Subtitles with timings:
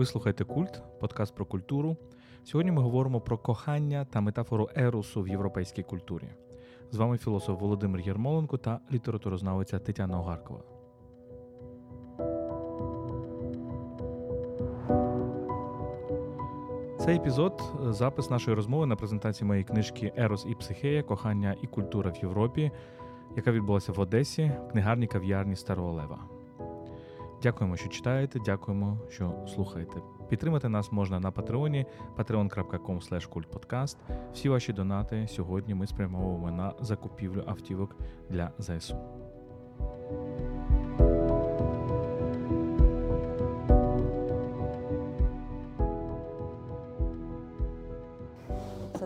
[0.00, 1.96] Ви слухаєте Культ, подкаст про культуру.
[2.44, 6.28] Сьогодні ми говоримо про кохання та метафору ерусу в європейській культурі.
[6.90, 10.60] З вами філософ Володимир Єрмоленко та літературознавиця Тетяна Огаркова.
[16.98, 22.10] Цей епізод запис нашої розмови на презентації моєї книжки Ерос і Психея Кохання і культура
[22.10, 22.70] в Європі,
[23.36, 26.29] яка відбулася в Одесі в книгарні кав'ярні Старого Лева.
[27.42, 30.00] Дякуємо, що читаєте, дякуємо, що слухаєте.
[30.28, 33.96] Підтримати нас можна на патреоні patreon.com.
[34.32, 37.96] Всі ваші донати сьогодні ми спрямовуємо на закупівлю автівок
[38.30, 38.96] для ЗСУ.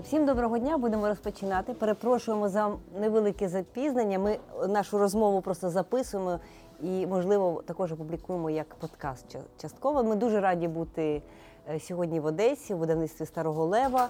[0.02, 1.74] Всім доброго дня, будемо розпочинати.
[1.74, 4.18] Перепрошуємо за невелике запізнення.
[4.18, 4.38] Ми
[4.68, 6.38] нашу розмову просто записуємо
[6.84, 10.04] і, можливо, також опублікуємо як подкаст частково.
[10.04, 11.22] Ми дуже раді бути
[11.68, 14.08] е, сьогодні в Одесі, в видавництві Старого Лева.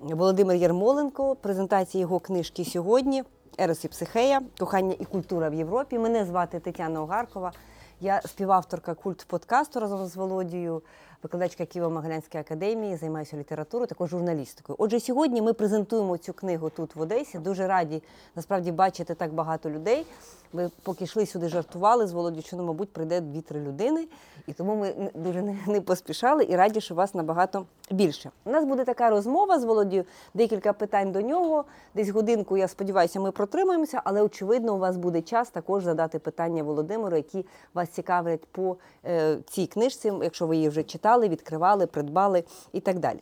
[0.00, 3.24] Володимир Ярмоленко, презентація його книжки сьогодні.
[3.58, 5.98] Ерос і психея, кохання і культура в Європі.
[5.98, 7.52] Мене звати Тетяна Огаркова.
[8.00, 10.82] Я співавторка культ подкасту разом з Володією
[11.22, 14.76] викладачка Києво-Могилянської академії, займаюся літературою, також журналістикою.
[14.78, 17.38] Отже, сьогодні ми презентуємо цю книгу тут в Одесі.
[17.38, 18.02] Дуже раді
[18.36, 20.06] насправді бачити так багато людей.
[20.52, 24.06] Ми поки йшли сюди, жартували з Володю, що, ну, мабуть, прийде дві-три людини,
[24.46, 28.30] і тому ми дуже не поспішали і раді, що вас набагато більше.
[28.44, 31.64] У нас буде така розмова з Володією, декілька питань до нього.
[31.94, 36.62] Десь годинку, я сподіваюся, ми протримаємося, але очевидно, у вас буде час також задати питання
[36.62, 42.44] Володимиру, які вас цікавлять по е, цій книжці, якщо ви її вже читали, відкривали, придбали
[42.72, 43.20] і так далі.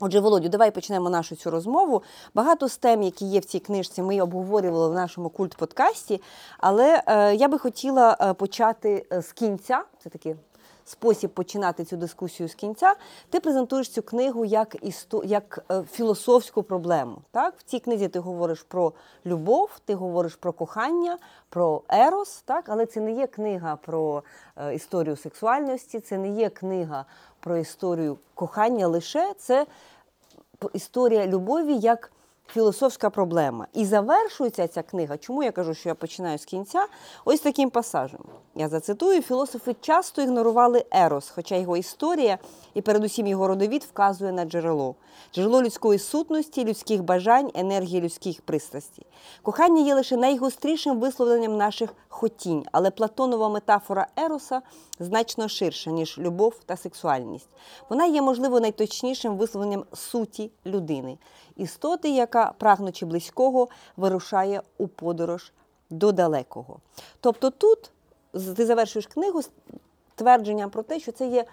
[0.00, 2.02] Отже, Володю, давай почнемо нашу цю розмову.
[2.34, 6.20] Багато з тем, які є в цій книжці, ми обговорювали в нашому культ-подкасті,
[6.58, 9.82] але е, я би хотіла е, почати е, з кінця.
[10.02, 10.34] Це такий
[10.84, 12.94] спосіб починати цю дискусію з кінця.
[13.30, 15.22] Ти презентуєш цю книгу як істо...
[15.24, 17.18] як е, філософську проблему.
[17.30, 17.54] Так?
[17.58, 18.92] В цій книзі ти говориш про
[19.26, 21.18] любов, ти говориш про кохання,
[21.48, 22.64] про ерос, так?
[22.68, 24.22] але це не є книга про
[24.56, 27.04] е, історію сексуальності, це не є книга
[27.40, 29.66] про історію кохання лише це
[30.72, 32.10] історія любові як
[32.46, 33.66] філософська проблема.
[33.72, 35.16] І завершується ця книга.
[35.16, 36.86] Чому я кажу, що я починаю з кінця?
[37.24, 38.20] Ось таким пасажем.
[38.54, 42.38] Я зацитую: філософи часто ігнорували Ерос, хоча його історія
[42.74, 44.94] і передусім його родовід вказує на джерело,
[45.34, 49.06] джерело людської сутності, людських бажань, енергії людських пристрастей.
[49.42, 54.62] Кохання є лише найгострішим висловленням наших хотінь, але Платонова метафора Ероса
[54.98, 57.48] значно ширша, ніж любов та сексуальність.
[57.88, 61.18] Вона є, можливо, найточнішим висловленням суті людини,
[61.56, 65.52] істоти, яка, прагнучи близького, вирушає у подорож
[65.90, 66.78] до далекого.
[67.20, 67.90] Тобто тут
[68.56, 69.50] ти завершуєш книгу з
[70.14, 71.44] твердженням про те, що це є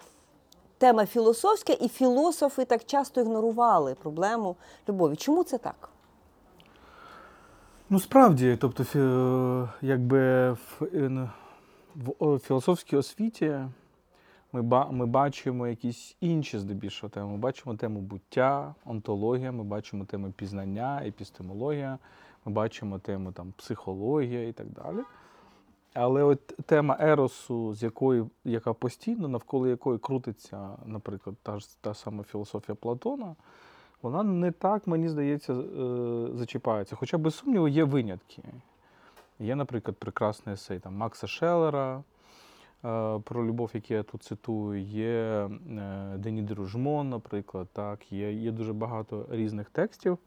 [0.78, 4.56] тема філософська, і філософи так часто ігнорували проблему
[4.88, 5.16] любові.
[5.16, 5.88] Чому це так?
[7.90, 8.84] Ну, справді, тобто,
[9.82, 11.30] якби в, е,
[12.20, 13.60] в філософській освіті
[14.52, 17.26] ми ми бачимо якісь інші здебільшого теми.
[17.26, 21.98] Ми бачимо тему буття, онтологія, ми бачимо тему пізнання, епістемологія,
[22.44, 24.98] ми бачимо тему там, психологія і так далі.
[25.94, 31.94] Але от тема еросу, з якої, яка постійно, навколо якої крутиться, наприклад, та ж та
[31.94, 33.36] сама філософія Платона,
[34.02, 36.96] вона не так, мені здається, е, зачіпається.
[36.96, 38.42] Хоча, без сумніву, є винятки.
[39.38, 42.02] Є, наприклад, прекрасний есей там, Макса Шеллера
[43.24, 45.48] про любов, який я тут цитую, є е,
[46.16, 50.18] Дені Дружмон, наприклад, так, є, є дуже багато різних текстів.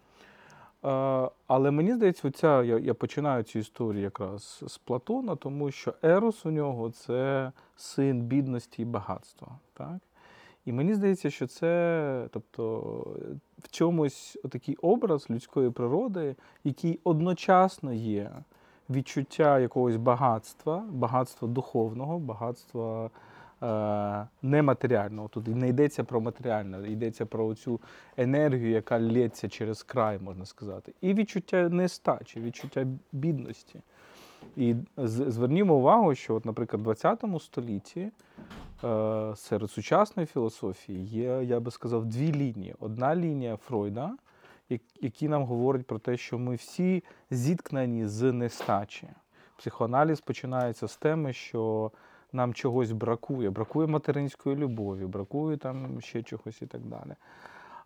[1.48, 6.46] Але мені здається, оця, я я починаю цю історію якраз з Платона, тому що Ерос
[6.46, 9.60] у нього це син бідності і багатства.
[9.74, 9.98] Так?
[10.66, 12.80] І мені здається, що це тобто,
[13.64, 18.32] в чомусь такий образ людської природи, який одночасно є
[18.90, 23.10] відчуття якогось багатства, багатства духовного, багатства
[23.64, 25.28] Е, нематеріального.
[25.28, 27.80] Тут не йдеться про матеріальне, йдеться про цю
[28.18, 30.94] енергію, яка лється через край, можна сказати.
[31.02, 33.82] І відчуття нестачі, відчуття бідності.
[34.56, 38.12] І звернімо увагу, що, от, наприклад, в 20 столітті
[38.84, 42.76] е, серед сучасної філософії є, я би сказав, дві лінії.
[42.80, 44.12] Одна лінія Фройда,
[45.02, 49.08] які нам говорять про те, що ми всі зіткнені з нестачі.
[49.58, 51.92] Психоаналіз починається з теми, що
[52.34, 57.16] нам чогось бракує, бракує материнської любові, бракує там ще чогось і так далі.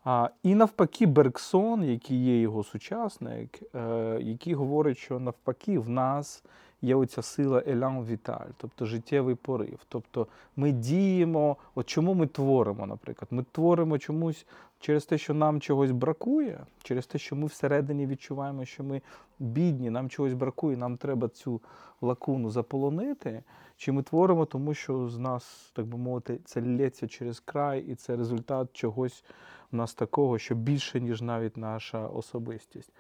[0.03, 6.43] А, І навпаки, Бергсон, який є його сучасник, е, який говорить, що навпаки в нас
[6.81, 9.79] є оця сила елян віталь, тобто життєвий порив.
[9.89, 13.27] Тобто ми діємо, от чому ми творимо, наприклад.
[13.31, 14.45] Ми творимо чомусь
[14.79, 19.01] через те, що нам чогось бракує, через те, що ми всередині відчуваємо, що ми
[19.39, 21.61] бідні, нам чогось бракує, нам треба цю
[22.01, 23.43] лакуну заполонити.
[23.77, 27.95] Чи ми творимо, тому що з нас, так би мовити, це лється через край, і
[27.95, 29.23] це результат чогось
[29.71, 32.91] у нас такого, що більше, ніж навіть наша особистість.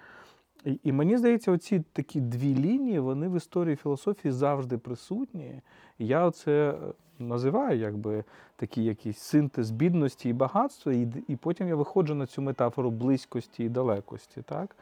[0.65, 5.61] І, і мені здається, оці такі дві лінії, вони в історії філософії завжди присутні.
[5.99, 6.75] Я це
[7.19, 8.23] називаю якби
[8.55, 13.63] такий якийсь синтез бідності і багатства, і і потім я виходжу на цю метафору близькості
[13.63, 14.41] і далекості.
[14.41, 14.75] Так?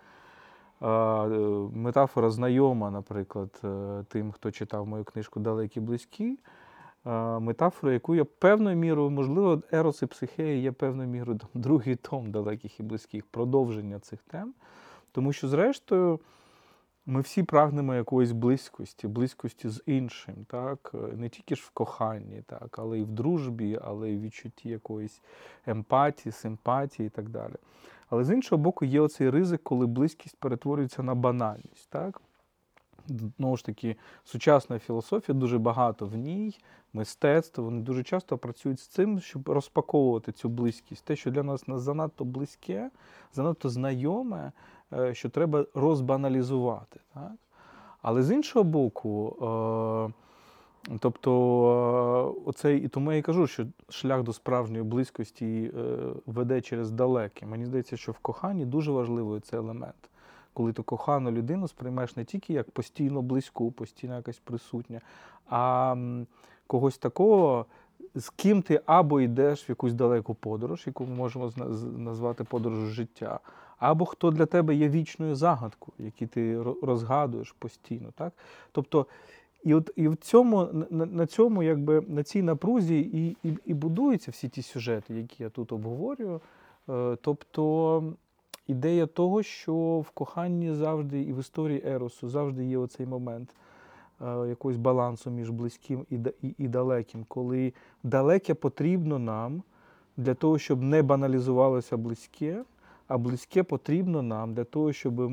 [1.73, 6.37] Метафора знайома, наприклад, е, тим, хто читав мою книжку Далекі близькі.
[7.39, 12.79] Метафора, яку я певною мірою, можливо, Ерос і Психея є певною мірою другий том далеких
[12.79, 14.53] і близьких, продовження цих тем.
[15.11, 16.19] Тому що, зрештою,
[17.05, 20.95] ми всі прагнемо якоїсь близькості, близькості з іншим, так?
[21.15, 22.79] не тільки ж в коханні, так?
[22.79, 25.21] але й в дружбі, але й в відчутті якоїсь
[25.65, 27.55] емпатії, симпатії і так далі.
[28.09, 31.89] Але з іншого боку, є оцей ризик, коли близькість перетворюється на банальність.
[31.89, 32.21] Так?
[33.37, 36.59] Знову ж таки, сучасна філософія, дуже багато в ній,
[36.93, 41.05] мистецтво, вони дуже часто працюють з цим, щоб розпаковувати цю близькість.
[41.05, 42.89] Те, що для нас занадто близьке,
[43.33, 44.51] занадто знайоме,
[44.93, 46.99] е, що треба розбаналізувати.
[47.13, 47.31] Так?
[48.01, 49.35] Але з іншого боку,
[50.89, 51.31] е, тобто,
[52.45, 55.71] е, оцей, і тому я і кажу, що шлях до справжньої близькості
[56.25, 57.45] веде через далеке.
[57.45, 60.09] Мені здається, що в коханні дуже важливий цей елемент
[60.57, 65.01] коли ти кохану людину сприймаєш не тільки як постійно близьку, постійно якась присутня,
[65.49, 65.95] а
[66.67, 67.65] когось такого,
[68.15, 71.51] з ким ти або йдеш в якусь далеку подорож, яку ми можемо
[71.97, 73.39] назвати подорож життя,
[73.77, 78.11] або хто для тебе є вічною загадкою, яку ти розгадуєш постійно.
[78.15, 78.33] Так?
[78.71, 79.05] Тобто,
[79.63, 83.73] і от і в цьому, на, на цьому, якби на цій напрузі і, і, і
[83.73, 86.41] будуються всі ті сюжети, які я тут обговорюю.
[86.89, 88.03] Е, тобто
[88.67, 89.75] ідея того, що
[90.07, 93.55] в коханні завжди і в історії Еросу завжди є оцей момент
[94.21, 96.05] е, якогось балансу між близьким
[96.41, 97.73] і, далеким, коли
[98.03, 99.63] далеке потрібно нам
[100.17, 102.63] для того, щоб не баналізувалося близьке,
[103.07, 105.31] а близьке потрібно нам для того, щоб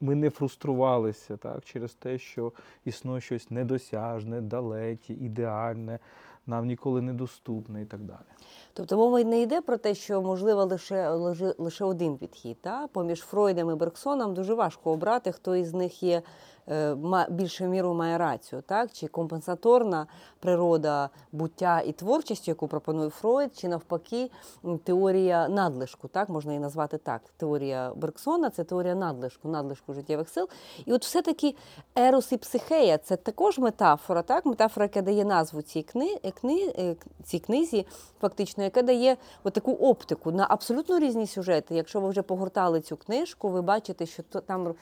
[0.00, 2.52] ми не фруструвалися так, через те, що
[2.84, 5.98] існує щось недосяжне, далеке, ідеальне,
[6.46, 8.26] нам ніколи недоступне і так далі.
[8.72, 11.10] Тобто мова не йде про те, що можливо лише
[11.58, 12.60] лише один підхід.
[12.60, 12.86] Та?
[12.86, 16.22] Поміж Фройдом і Бергсоном дуже важко обрати, хто із них є
[17.28, 20.06] більшою мірою має рацію, так чи компенсаторна
[20.40, 24.30] природа буття і творчості, яку пропонує Фройд, чи навпаки
[24.84, 27.20] теорія надлишку, так можна її назвати так.
[27.36, 30.48] Теорія Бергсона це теорія надлишку, надлишку життєвих сил.
[30.84, 31.54] І от все-таки
[31.96, 36.96] ерос і психея це також метафора, так, метафора, яка дає назву цій кни, кни, е,
[37.24, 37.86] цій книзі,
[38.20, 39.16] фактично, яка дає
[39.52, 41.74] таку оптику на абсолютно різні сюжети.
[41.74, 44.74] Якщо ви вже погортали цю книжку, ви бачите, що там.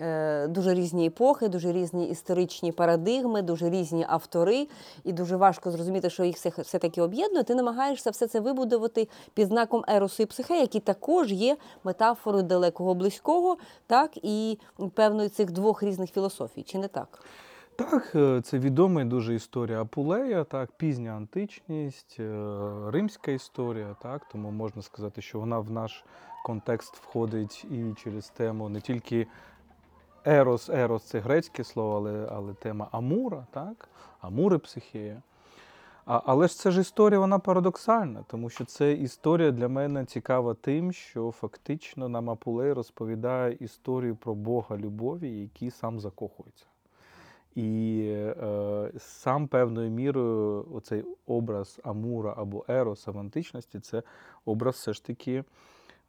[0.00, 4.68] Е, дуже різні епохи, дуже різні історичні парадигми, дуже різні автори,
[5.04, 7.44] і дуже важко зрозуміти, що їх все, таки об'єднує.
[7.44, 12.94] Ти намагаєшся все це вибудувати під знаком еросу і психе, які також є метафорою далекого
[12.94, 13.56] близького,
[13.86, 14.58] так і
[14.94, 17.24] певною цих двох різних філософій, чи не так?
[17.76, 22.32] Так, е, це відома дуже історія Апулея, так, пізня античність, е,
[22.86, 26.04] римська історія, так, тому можна сказати, що вона в наш
[26.44, 29.26] контекст входить і через тему не тільки
[30.24, 33.88] Ерос, ерос це грецьке слово, але але тема Амура, так?
[34.20, 35.22] Амури психія.
[36.06, 40.54] А, Але ж це ж історія, вона парадоксальна, тому що це історія для мене цікава
[40.54, 46.66] тим, що фактично нам Апулей розповідає історію про Бога любові, який сам закохується.
[47.54, 48.02] І
[48.42, 54.02] е, сам певною мірою оцей образ Амура або Ероса в античності це
[54.44, 55.44] образ все ж таки.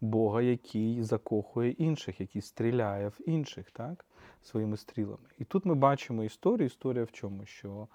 [0.03, 4.05] Бога, який закохує інших, який стріляє в інших, так,
[4.43, 5.29] своїми стрілами.
[5.39, 6.65] І тут ми бачимо історію.
[6.67, 7.45] Історія в чому?
[7.45, 7.87] Що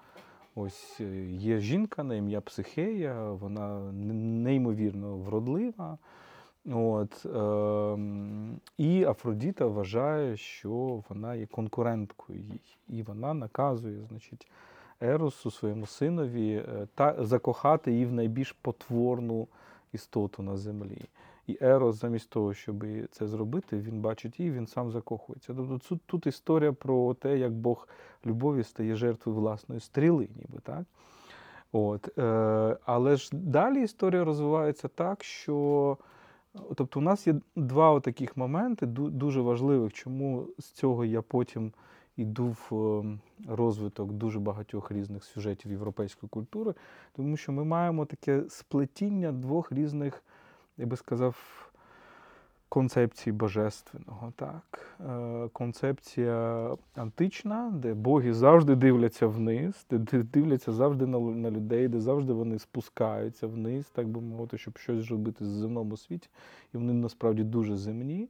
[0.55, 5.97] ось е, є жінка на ім'я Психея, вона неймовірно вродлива.
[6.65, 7.97] От, е,
[8.77, 12.77] І Афродіта вважає, що вона є конкуренткою їй.
[12.87, 14.47] І вона наказує, значить,
[15.01, 19.47] Еросу своєму синові е, та закохати її в найбільш потворну
[19.93, 21.01] істоту на землі.
[21.49, 25.53] І Ерос, замість того, щоб це зробити, він бачить її, він сам закохується.
[25.53, 27.87] Тобто тут, тут історія про те, як Бог
[28.25, 30.83] любові стає жертвою власної стріли, ніби так.
[31.71, 35.97] От, е, Але ж далі історія розвивається так, що
[36.75, 41.71] тобто у нас є два таких моменти, дуже важливих, чому з цього я потім
[42.17, 46.73] йду в е, розвиток дуже багатьох різних сюжетів європейської культури,
[47.15, 50.23] тому що ми маємо таке сплетіння двох різних,
[50.79, 51.35] я би сказав,
[52.69, 54.33] концепції божественного.
[54.35, 54.97] Так?
[55.09, 62.33] Е, Концепція антична, де боги завжди дивляться вниз, де дивляться завжди на людей, де завжди
[62.33, 66.29] вони спускаються вниз, так би мовити, щоб щось робити в земному світі.
[66.73, 68.29] І вони насправді дуже земні.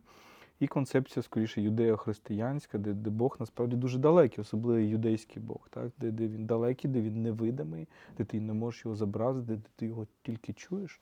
[0.60, 5.91] І концепція, скоріше, юдео-християнська, де де Бог насправді дуже далекий, особливо юдейський Бог, так?
[5.98, 7.88] де де він далекий, де він невидимий,
[8.18, 11.00] де ти не можеш його зобразити, де ти його тільки чуєш.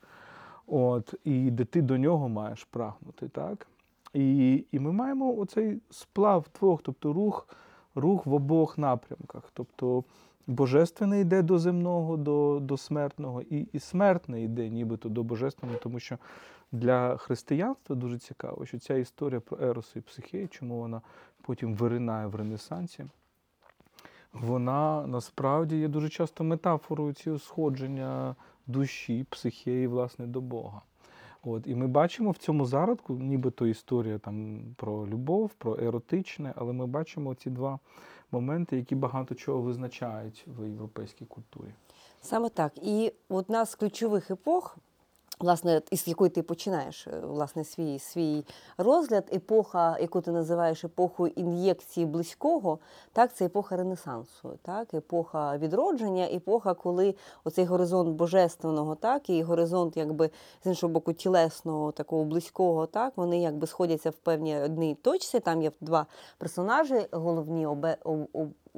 [0.68, 3.28] От, І де ти до нього маєш прагнути.
[3.28, 3.66] так?
[4.14, 7.48] І і ми маємо оцей сплав двох, тобто рух
[7.94, 9.50] рух в обох напрямках.
[9.54, 10.04] Тобто
[10.46, 16.00] Божественне йде до земного, до до смертного, і і смертне йде нібито до божественного, тому
[16.00, 16.18] що
[16.72, 21.00] для християнства дуже цікаво, що ця історія про Еросу і Психею, чому вона
[21.42, 23.04] потім виринає в Ренесансі,
[24.32, 30.82] вона насправді є дуже часто метафорою цього сходження душі, психеї, власне, до Бога.
[31.42, 36.72] От, І ми бачимо в цьому зародку, нібито історія там про любов, про еротичне, але
[36.72, 37.78] ми бачимо ці два
[38.30, 41.74] моменти, які багато чого визначають в європейській культурі.
[42.20, 42.72] Саме так.
[42.82, 44.78] І одна з ключових епох
[45.40, 48.44] Власне, із якої ти починаєш е, власне свій свій
[48.78, 52.78] розгляд, епоха, яку ти називаєш епохою ін'єкції близького,
[53.12, 57.14] так це епоха Ренесансу, так, епоха відродження, епоха, коли
[57.44, 60.30] оцей горизонт божественного, так, і горизонт, якби
[60.64, 65.40] з іншого боку, тілесного, такого близького, так, вони якби сходяться в певній одній точці.
[65.40, 66.06] Там є два
[66.38, 67.96] персонажі, головні обе,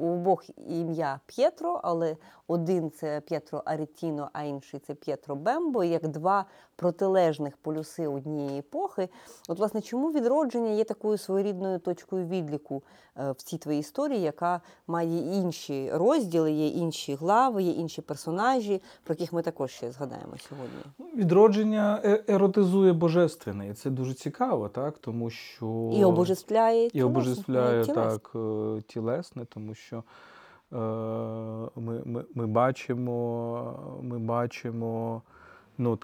[0.00, 2.16] у обох ім'я П'єтро, але
[2.46, 6.44] один це П'єтро Арітіно, а інший це П'єтро Бембо, як два
[6.76, 9.08] протилежних полюси однієї епохи.
[9.48, 12.82] От, власне, чому відродження є такою своєрідною точкою відліку
[13.16, 18.82] е, в цій твоїй історії, яка має інші розділи, є інші глави, є інші персонажі,
[19.04, 20.80] про яких ми також ще згадаємо сьогодні?
[20.98, 27.02] Ну, відродження е, еротизує божественне, і це дуже цікаво, так тому що і обожествляє і
[27.02, 29.89] обожествляє так е, тілесне, тому що.
[31.76, 35.22] Ми ми, ми бачимо, ми бачимо
[35.78, 35.98] ну,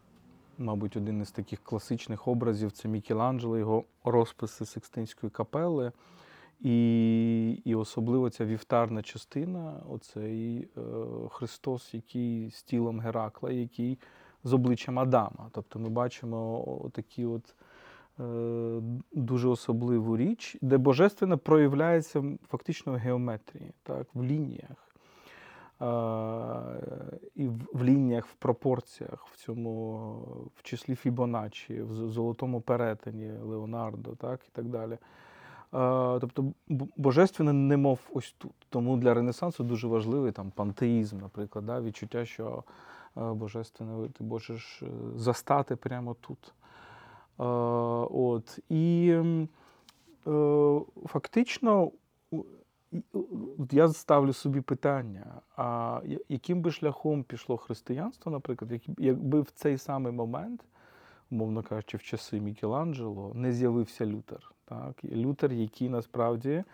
[0.58, 5.92] мабуть, один із таких класичних образів це Мікеланджело, його розписи Секстинської капели.
[6.60, 10.80] І і особливо ця вівтарна частина, оцей е,
[11.30, 13.98] Христос, який з тілом Геракла, який
[14.44, 15.50] з обличчям Адама.
[15.52, 17.64] Тобто ми бачимо такі от е,
[19.12, 24.86] дуже особливу річ, де божественне проявляється фактично в геометрії, так, в лініях
[27.34, 30.08] і в лініях, в пропорціях, в цьому,
[30.56, 34.98] в числі Фібоначчі, в золотому перетині Леонардо, так і так далі.
[36.20, 36.52] Тобто
[36.96, 38.52] божественне немов ось тут.
[38.68, 41.80] Тому для Ренесансу дуже важливий там пантеїзм, наприклад, да?
[41.80, 42.64] відчуття, що
[43.16, 46.52] божественне ти можеш е, застати прямо тут.
[47.38, 48.58] От.
[48.68, 49.14] І
[50.26, 51.90] е, фактично
[53.70, 60.12] я ставлю собі питання: а яким би шляхом пішло християнство, наприклад, якби в цей самий
[60.12, 60.64] момент,
[61.30, 64.52] умовно кажучи, в часи Мікеланджело, не з'явився Лютер.
[64.64, 65.04] Так?
[65.04, 66.64] Лютер, який насправді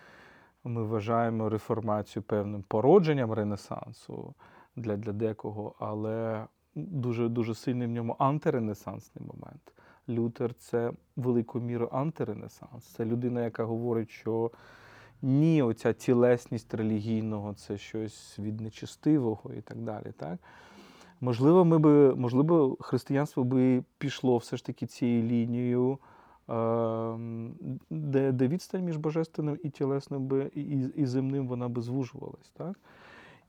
[0.64, 4.34] ми вважаємо реформацію певним породженням Ренесансу
[4.76, 9.72] для для декого, але дуже дуже сильний в ньому антиренесансний момент.
[10.08, 12.84] Лютер це великою мірою антиренесанс.
[12.84, 14.50] Це людина, яка говорить, що
[15.22, 20.12] ні, оця тілесність релігійного це щось від нечистивого і так далі.
[20.16, 20.38] Так?
[21.20, 25.98] Можливо, ми би, можливо, християнство би пішло все ж таки цією лінією,
[26.48, 27.54] ем,
[27.90, 30.60] де де відстань між божественним і тілесним би, і,
[30.96, 32.50] і земним вона би звужувалась.
[32.56, 32.78] Так?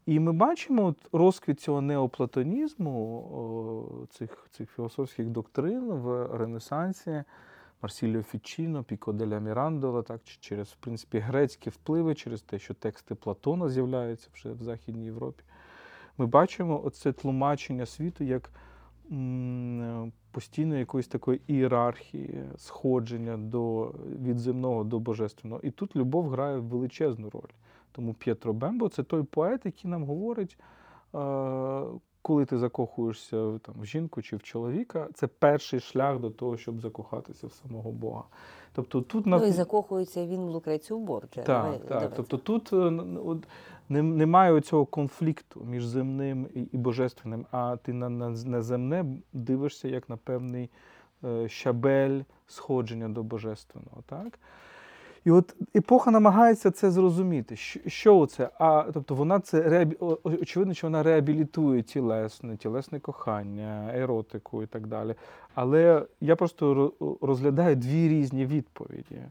[0.05, 7.24] І ми бачимо от розквіт цього неоплатонізму, цих, цих філософських доктрин в Ренесансі.
[7.81, 13.15] Марсіліо Фічіно, Піко деля Мірандола, так, через в принципі, грецькі впливи, через те, що тексти
[13.15, 15.43] Платона з'являються вже в Західній Європі.
[16.17, 18.50] Ми бачимо оце тлумачення світу як
[20.31, 25.62] постійно якоїсь такої ієрархії, сходження до, від земного до божественного.
[25.63, 27.51] І тут любов грає величезну роль.
[27.95, 30.57] Тому П'єтро Бембо це той поет, який нам говорить
[32.23, 36.81] коли ти закохуєшся там, в жінку чи в чоловіка, це перший шлях до того, щоб
[36.81, 38.23] закохатися в самого Бога.
[38.73, 41.41] Тобто тут Ну і закохується він в Лукрецію Борджа.
[41.41, 42.13] Так, Давай, так.
[42.15, 42.75] Тобто тут е,
[43.25, 43.47] от,
[43.89, 50.09] немає цього конфлікту між земним і божественним, а ти на, на, на земне дивишся як
[50.09, 50.69] на певний
[51.23, 54.03] е, щабель сходження до божественного.
[54.05, 54.39] так?
[55.25, 57.55] І от епоха намагається це зрозуміти.
[57.87, 58.49] Що це?
[58.59, 59.87] А тобто вона це
[60.23, 65.15] очевидно, що вона реабілітує тілесне, тілесне кохання, еротику і так далі.
[65.55, 69.21] Але я просто розглядаю дві різні відповіді.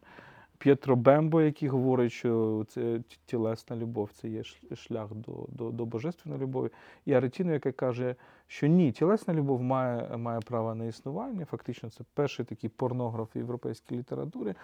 [0.63, 4.43] П'єтро Бембо, який говорить, що це тілесна любов, це є
[4.75, 6.71] шлях до до, до божественної любові,
[7.07, 8.15] і Аретіно, яка каже,
[8.47, 11.45] що ні, тілесна любов має має право на існування.
[11.45, 14.55] Фактично, це перший такий порнограф європейської літератури,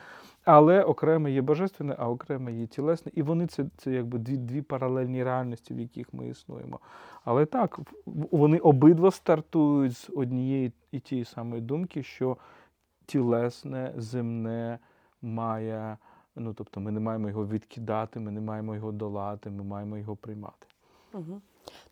[0.44, 3.12] але окремо є божественне, а окремо є тілесне.
[3.14, 6.80] І вони це це якби дві дві паралельні реальності, в яких ми існуємо.
[7.24, 12.36] Але так, вони обидва стартують з однієї і тієї самої думки, що
[13.06, 14.78] тілесне, земне
[15.22, 15.96] має,
[16.36, 20.16] ну тобто ми не маємо його відкидати, ми не маємо його долати, ми маємо його
[20.16, 20.66] приймати.
[21.12, 21.40] Угу.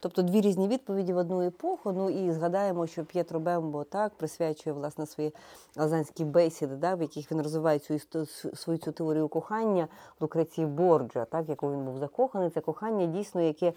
[0.00, 1.92] Тобто дві різні відповіді в одну епоху.
[1.92, 5.32] Ну і згадаємо, що П'єтро Бембо так присвячує власне свої
[5.76, 9.88] лазанські бесіди, да, в яких він розвиває цю свою цю теорію кохання
[10.20, 12.50] Лукреції Борджа, так яку він був закоханий.
[12.50, 13.72] Це кохання дійсно, яке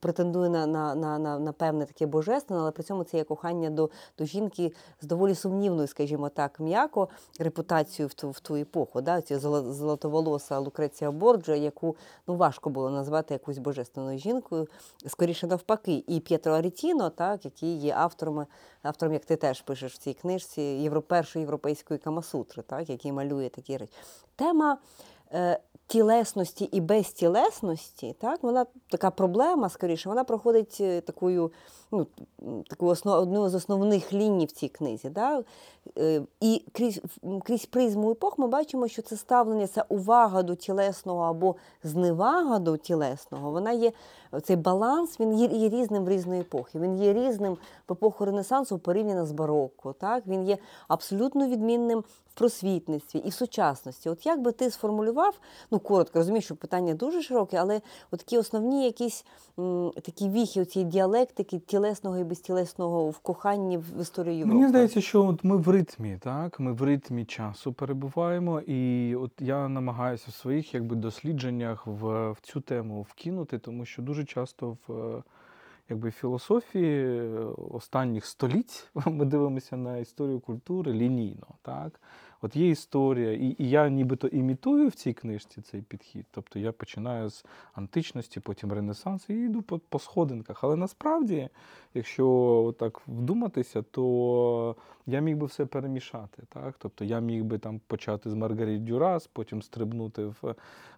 [0.00, 3.70] претендує на на, на, на, на певне таке божественне, але при цьому це є кохання
[3.70, 7.08] до до жінки з доволі сумнівною, скажімо так, м'яко
[7.38, 9.00] репутацією в ту в ту епоху.
[9.00, 11.96] Да, Ця золотоволоса Лукреція Борджа, яку
[12.26, 14.68] ну важко було назвати якоюсь божественною жінкою,
[15.06, 18.46] скоріше навпаки, і П'єтро Арітіно, так, який є автором,
[18.82, 23.48] автором, як ти теж пишеш в цій книжці, євро, першої європейської камасутри, так, який малює
[23.48, 23.92] такі речі.
[24.36, 24.78] Тема
[25.32, 31.52] е, тілесності і безтілесності, так, вона така проблема, скоріше, вона проходить е, такою,
[31.92, 32.06] ну,
[32.68, 35.10] таку основ, одну з основних ліній в цій книзі.
[35.10, 35.44] Так?
[35.98, 37.00] Е, і крізь
[37.44, 42.76] крізь призму епох ми бачимо, що це ставлення, це увага до тілесного або зневага до
[42.76, 43.92] тілесного, вона є
[44.42, 46.78] цей баланс, він є, є різним в різної епохи.
[46.78, 47.56] Він є різним
[47.88, 49.92] в епоху Ренесансу порівняно з барокко.
[49.92, 50.26] Так?
[50.26, 54.08] Він є абсолютно відмінним в просвітництві і в сучасності.
[54.08, 55.34] От як би ти сформулював,
[55.70, 59.24] ну коротко розумію, що питання дуже широке, але от такі основні якісь
[59.58, 64.54] м, такі віхи цієї діалектики тілесного і безтілесного в коханні в історії Європи.
[64.56, 69.32] Мені здається, що от ми в ритмі, так ми в ритмі часу перебуваємо, і от
[69.40, 74.76] я намагаюся в своїх якби дослідженнях в, в цю тему вкинути, тому що дуже часто
[74.86, 75.22] в
[75.88, 81.46] якби філософії останніх століть ми дивимося на історію культури лінійно.
[81.62, 82.00] так.
[82.44, 86.26] От є історія, і і я нібито імітую в цій книжці цей підхід.
[86.30, 90.64] Тобто я починаю з античності, потім Ренесансу і йду по, по сходинках.
[90.64, 91.48] Але насправді,
[91.94, 94.76] якщо так вдуматися, то
[95.06, 96.42] я міг би все перемішати.
[96.48, 96.74] Так?
[96.78, 100.54] Тобто я міг би там почати з Маргарит Дюрас, потім стрибнути в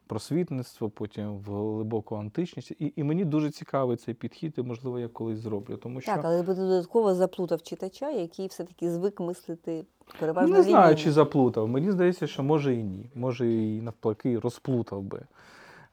[0.06, 2.70] просвітництво, потім в глибоку античність.
[2.70, 5.76] І і мені дуже цікавий цей підхід, і можливо я колись зроблю.
[5.76, 9.84] Тому що так, але би додатково заплутав читача, який все-таки звик мислити
[10.20, 10.56] переважно.
[10.56, 11.68] Не знаю, чи заплутав.
[11.68, 13.10] Мені здається, що може і ні.
[13.14, 15.22] Може і навпаки розплутав би.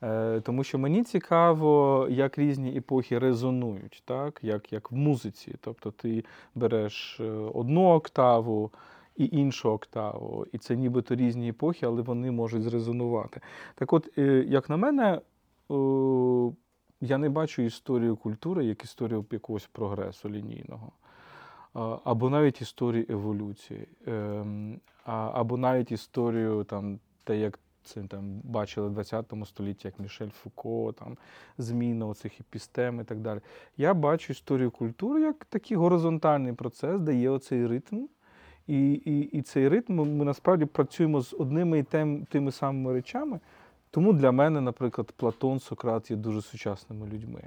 [0.04, 4.40] Е, тому що мені цікаво, як різні епохи резонують, так?
[4.42, 5.56] як як в музиці.
[5.62, 7.24] Тобто ти береш е,
[7.54, 8.72] одну октаву
[9.16, 10.46] і іншу октаву.
[10.52, 13.42] І це нібито різні епохи, але вони можуть зрезонувати.
[13.76, 15.22] Так от, е, як на мене,
[17.02, 20.92] я не бачу історію культури як історію якогось прогресу лінійного.
[22.04, 28.92] Або навіть історію еволюції, ем, або навіть історію там, те, як це там бачили в
[28.92, 31.18] 20 столітті, як Мішель Фуко, там
[31.58, 33.40] зміна оцих епістем і так далі.
[33.78, 38.06] Я бачу історію культури як такий горизонтальний процес, де є оцей ритм.
[38.68, 43.40] І і, і цей ритм ми насправді працюємо з одними і тим, тими самими речами.
[43.92, 47.42] Тому для мене, наприклад, Платон, Сократ є дуже сучасними людьми.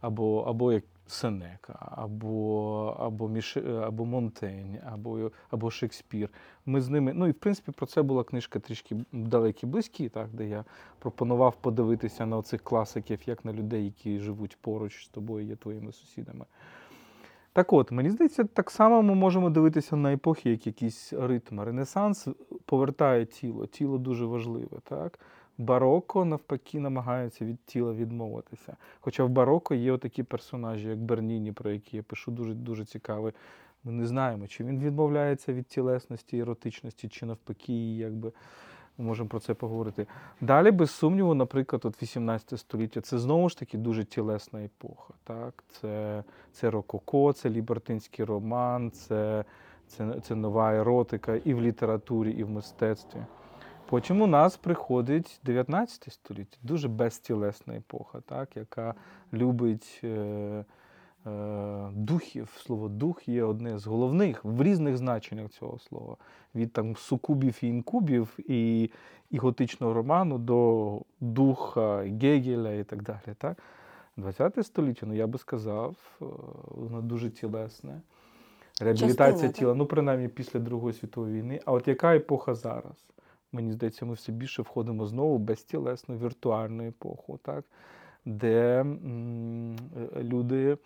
[0.00, 3.56] Або або як Сенека, або або, Міш...
[3.56, 6.28] або Монтень, або або Шекспір.
[6.66, 7.12] Ми з ними.
[7.12, 10.64] Ну і в принципі про це була книжка трішки далекі близькі, так, де я
[10.98, 15.92] пропонував подивитися на оцих класиків, як на людей, які живуть поруч з тобою, є твоїми
[15.92, 16.44] сусідами.
[17.52, 21.64] Так от, мені здається, так само ми можемо дивитися на епохи, як якісь ритми.
[21.64, 22.28] Ренесанс
[22.64, 24.78] повертає тіло, тіло дуже важливе.
[24.84, 25.18] так?
[25.58, 28.76] Бароко, навпаки, намагається від тіла відмовитися.
[29.00, 33.32] Хоча в бароко є такі персонажі, як Берніні, про які я пишу, дуже дуже цікавий.
[33.84, 38.32] Ми не знаємо, чи він відмовляється від тілесності, еротичності, чи навпаки, якби
[39.00, 40.06] ми можемо про це поговорити.
[40.40, 45.14] Далі, без сумніву, наприклад, от 18 століття це знову ж таки дуже тілесна епоха.
[45.24, 45.64] Так?
[45.68, 49.44] Це це рококо, це лібертинський роман, це,
[49.86, 53.20] це, це нова еротика і в літературі, і в мистецтві.
[53.86, 58.94] Потім у нас приходить 19 століття, дуже безтілесна епоха, так, яка
[59.32, 60.64] любить е,
[61.92, 62.48] духів.
[62.56, 66.16] Слово дух є одне з головних в різних значеннях цього слова.
[66.54, 68.90] Від там сукубів і інкубів і,
[69.30, 73.34] і готичного роману до духа Гегеля і так далі.
[73.38, 73.58] Так?
[74.16, 76.24] 20 століття, ну я би сказав, е,
[76.68, 78.00] воно дуже тілесне.
[78.80, 81.60] Реабілітація Частина, тіла, ну принаймні після Другої світової війни.
[81.64, 83.06] А от яка епоха зараз?
[83.52, 87.64] Мені здається, ми все більше входимо знову в безтілесну віртуальну епоху, так?
[88.24, 90.76] де м, е, люди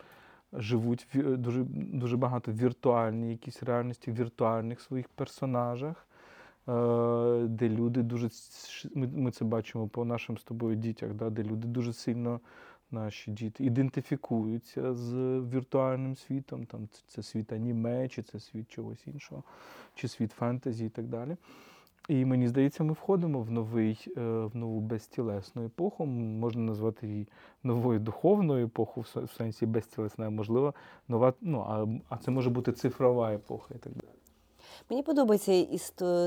[0.55, 6.07] живуть в дуже, дуже багато віртуальній якійсь реальності, віртуальних своїх персонажах,
[6.69, 6.73] е,
[7.49, 8.29] де люди дуже
[8.95, 12.41] ми, це бачимо по нашим з тобою дітях, да, де люди дуже сильно.
[12.91, 19.43] Наші діти ідентифікуються з віртуальним світом, там це світ аніме, чи це світ чогось іншого,
[19.95, 21.37] чи світ фентезі і так далі.
[22.09, 26.07] І мені здається, ми входимо в новий, е, в нову безтілесну епоху.
[26.07, 27.29] Можна назвати її
[27.63, 30.75] новою духовною епохою, в сенсі безтілесна, можливо,
[31.09, 34.15] нова, ну, а, а це може бути цифрова епоха і так далі.
[34.91, 35.67] Мені подобається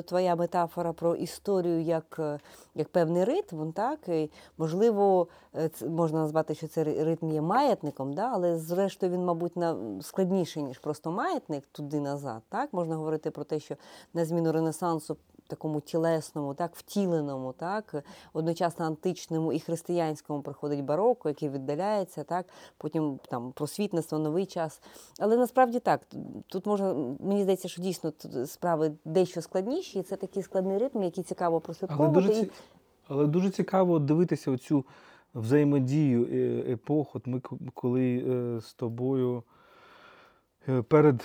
[0.06, 2.40] твоя метафора про історію як, е,
[2.76, 3.72] як певний ритм.
[3.72, 4.08] Так?
[4.08, 8.30] І, можливо, е, можна назвати, що це ри- ритм є маятником, да?
[8.34, 9.54] але зрештою він, мабуть,
[10.02, 12.42] складніший, ніж просто маятник туди-назад.
[12.50, 12.74] Так?
[12.74, 13.76] Можна говорити про те, що
[14.14, 21.50] на зміну Ренесансу такому тілесному, так, втіленому, так, одночасно античному і християнському приходить бароко, який
[21.50, 22.46] віддаляється, так,
[22.78, 24.82] потім там просвітництво, новий час.
[25.20, 26.02] Але насправді так,
[26.48, 31.04] тут можна, мені здається, що дійсно тут справи дещо складніші, і це такий складний ритм,
[31.04, 32.28] який цікаво Але прослідковувати.
[32.28, 32.52] дуже, ці...
[33.08, 34.86] Але дуже цікаво дивитися оцю
[35.36, 37.16] взаємодію е, епох.
[37.16, 37.42] От ми
[37.74, 39.44] коли е, з тобою
[40.70, 41.24] е, перед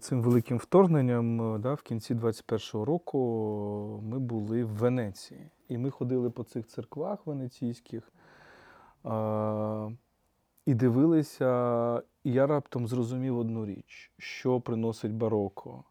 [0.00, 5.50] цим великим вторгненням, е, да, в кінці 21-го року, ми були в Венеції.
[5.68, 8.12] І ми ходили по цих церквах венеційських
[9.06, 9.10] е,
[10.66, 15.84] і дивилися, і я раптом зрозумів одну річ, що приносить бароко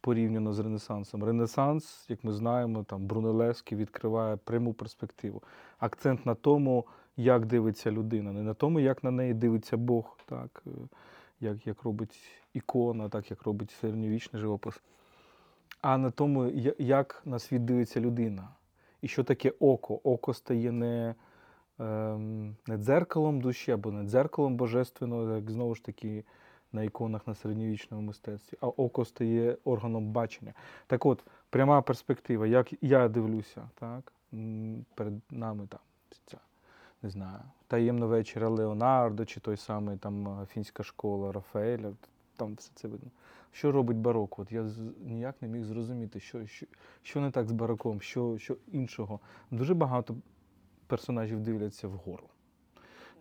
[0.00, 1.24] порівняно з Ренесансом.
[1.24, 5.42] Ренесанс, як ми знаємо, там Брунелевський відкриває пряму перспективу.
[5.78, 6.84] Акцент на тому,
[7.16, 10.70] як дивиться людина, не на тому, як на неї дивиться Бог, так, е,
[11.44, 12.20] як, як робить
[12.54, 14.80] ікона, так, як робить середньовічний живопис,
[15.80, 16.46] а на тому,
[16.78, 18.48] як на світ дивиться людина.
[19.02, 20.00] І що таке око?
[20.04, 21.14] Око стає не,
[21.78, 26.24] ем, не дзеркалом душі або не дзеркалом божественного, як знову ж таки
[26.72, 30.52] на іконах на середньовічному мистецтві, а око стає органом бачення.
[30.86, 34.12] Так от, пряма перспектива, як я дивлюся, так,
[34.94, 35.80] перед нами там,
[36.26, 36.38] ця,
[37.02, 37.40] не знаю,
[37.74, 41.92] таємна вечеря Леонардо, чи той самий там е, фінська школа Рафаеля,
[42.36, 43.10] там все це видно.
[43.52, 44.42] Що робить бароко?
[44.42, 44.70] От я
[45.04, 46.66] ніяк не міг зрозуміти, що, що,
[47.02, 49.20] що не так з бароком, що, що іншого.
[49.50, 50.16] Дуже багато
[50.86, 52.24] персонажів дивляться вгору.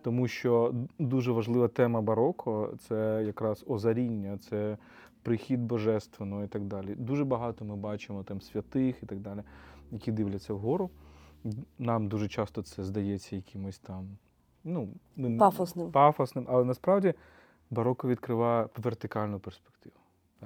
[0.02, 4.78] Тому що дуже важлива тема бароко це якраз озаріння, це
[5.24, 6.96] прихід божественного і так далі.
[6.96, 9.44] Дуже багато ми бачимо там святих і так далі,
[9.92, 10.90] які дивляться вгору.
[11.80, 14.18] Нам дуже часто це здається якимось там
[14.64, 14.88] ну,
[15.40, 15.92] Пафосним.
[15.92, 17.14] пафосним, але насправді
[17.70, 19.96] бароко відкриває вертикальну перспективу.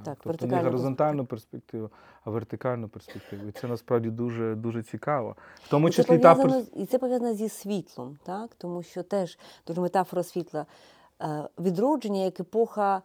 [0.03, 1.89] Так, тобто не горизонтальну перспективу,
[2.23, 3.47] а вертикальну перспективу.
[3.47, 5.35] І це насправді дуже, дуже цікаво.
[5.55, 8.55] В тому І це числі та пов'язано, перс- і це пов'язано зі світлом, так?
[8.57, 10.65] тому що теж дуже метафора світла.
[11.21, 13.01] Е, Відродження як епоха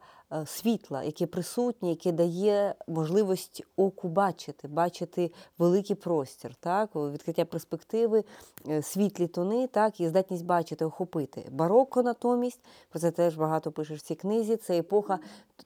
[0.47, 6.91] світла, яке присутнє, яке дає можливість оку бачити, бачити великий простір, так?
[6.95, 8.25] відкриття перспективи,
[8.69, 10.01] е, світлі тони, так?
[10.01, 11.49] і здатність бачити, охопити.
[11.51, 15.19] Бароко натомість, про це теж багато пишеш в цій книзі, це епоха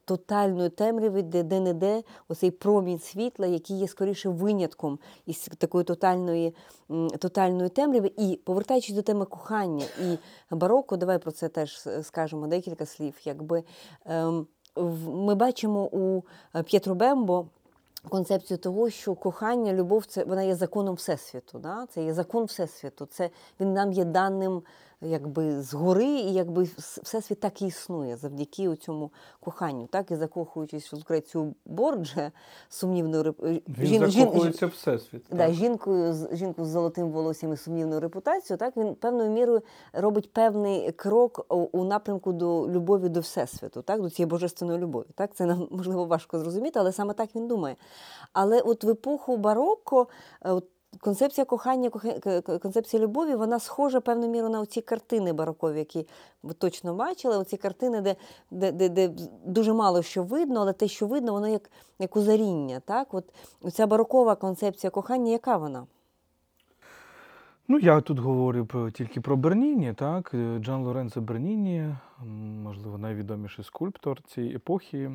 [0.04, 6.54] тотальної темряви, де де-не-де оцей промінь світла, який є скоріше винятком із такої тотальної,
[7.18, 8.12] тотальної темряви.
[8.16, 10.18] І повертаючись до теми кохання і
[10.54, 13.14] бароко, давай про це теж скажемо декілька слів.
[13.24, 13.64] Якби
[14.04, 14.46] ем,
[15.06, 16.22] ми бачимо у
[16.54, 17.46] е, П'єтро Бембо.
[18.08, 21.58] Концепцію того, що кохання, любов це вона є законом всесвіту.
[21.58, 21.86] Да?
[21.90, 23.06] Це є закон всесвіту.
[23.06, 24.62] Це він нам є даним
[25.06, 26.62] якби згори, і якби
[27.02, 29.86] всесвіт так і існує завдяки цьому коханню.
[29.86, 32.32] Так і закохуючись в Лукрецію Бордже,
[32.68, 35.24] сумнівною реп- він закохується в всесвіт.
[35.30, 35.54] Да, так.
[35.54, 41.46] жінкою жінку з золотим волоссям і сумнівною репутацією, так він певною мірою робить певний крок
[41.48, 45.06] у, у напрямку до любові до всесвіту, так до цієї божественної любові.
[45.14, 47.76] Так це нам можливо важко зрозуміти, але саме так він думає.
[48.32, 50.08] Але от в епоху бароко,
[50.42, 50.64] е, от
[51.00, 51.90] концепція кохання,
[52.62, 56.06] концепція любові, вона схожа певною мірою на оці картини барокові, які
[56.42, 57.38] ви точно бачили.
[57.38, 58.16] Оці картини, де,
[58.50, 59.10] де, де, де
[59.44, 62.80] дуже мало що видно, але те, що видно, воно як, як узаріння.
[62.80, 63.14] Так?
[63.14, 63.24] От
[63.72, 65.86] ця барокова концепція кохання, яка вона?
[67.68, 70.30] Ну, я тут говорю про, тільки про Берніні, так?
[70.34, 71.94] Е, Джан Лоренцо Берніні,
[72.62, 75.10] можливо, найвідоміший скульптор цієї епохи,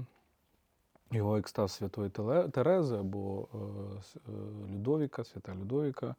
[1.12, 2.10] його екстаз Святої
[2.52, 3.58] Терези або е,
[4.16, 4.32] е,
[4.74, 6.16] Людовіка, Свята Людовіка,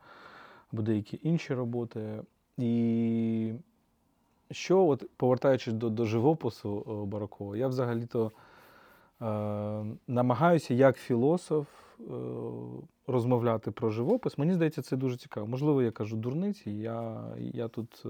[0.73, 2.23] або деякі інші роботи.
[2.59, 3.53] І
[4.51, 8.33] що, от, повертаючись до до живопису е, барокового, я взагалі-то
[10.09, 11.67] намагаюся як філософ
[13.07, 14.39] розмовляти про живопис.
[14.39, 15.47] Мені здається, це дуже цікаво.
[15.47, 18.07] Можливо, я кажу дурниці, я, я тут.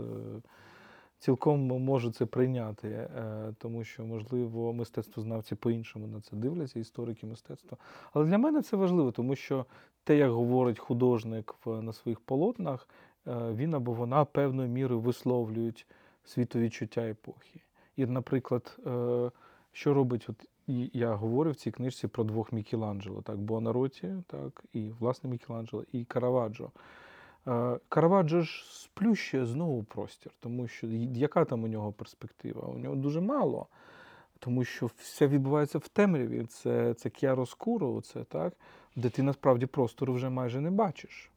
[1.22, 7.78] Цілком можу це прийняти, е, тому що, можливо, мистецтвознавці по-іншому на це дивляться, історики мистецтва.
[8.12, 9.66] Але для мене це важливо, тому що
[10.04, 12.88] те, як говорить художник на своїх полотнах,
[13.26, 15.87] е, він або вона певною мірою висловлюють
[16.24, 17.61] світовідчуття епохи.
[17.96, 19.30] І, наприклад, е,
[19.72, 20.48] що робить, от
[20.92, 26.04] я говорю в цій книжці про двох Мікеланджело, так, Буонароті, так, і власне Мікеланджело, і
[26.04, 26.70] Караваджо.
[27.88, 32.68] Караваджо ж сплющує знову простір, тому що яка там у нього перспектива?
[32.68, 33.66] У нього дуже мало,
[34.38, 36.44] тому що все відбувається в темряві.
[36.44, 38.52] Це це к'яроскуро, це так,
[38.96, 41.31] де ти насправді простору вже майже не бачиш.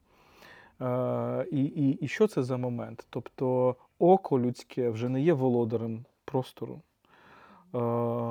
[1.50, 3.06] І, і, І що це за момент?
[3.10, 6.80] Тобто око людське вже не є володарем простору.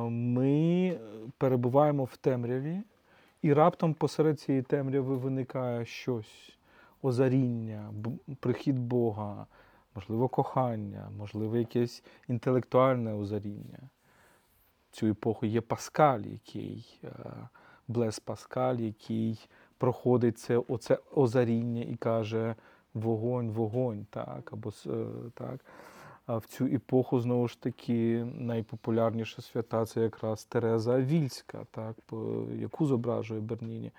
[0.10, 1.00] Ми
[1.38, 2.82] перебуваємо в темряві,
[3.42, 6.58] і раптом посеред цієї темряви виникає щось
[7.06, 7.94] озаріння,
[8.40, 9.48] прихід Бога,
[9.96, 13.80] можливо, кохання, можливо, якесь інтелектуальне озаріння.
[14.92, 17.10] Цю епоху є Паскаль, який е,
[17.88, 22.56] Блес Паскаль, який проходить це оце озаріння і каже
[22.94, 25.66] вогонь, вогонь, так, або е, так.
[26.26, 31.96] А в цю епоху, знову ж таки, найпопулярніша свята це якраз Тереза Авільська, так,
[32.60, 33.92] яку зображує Берніні.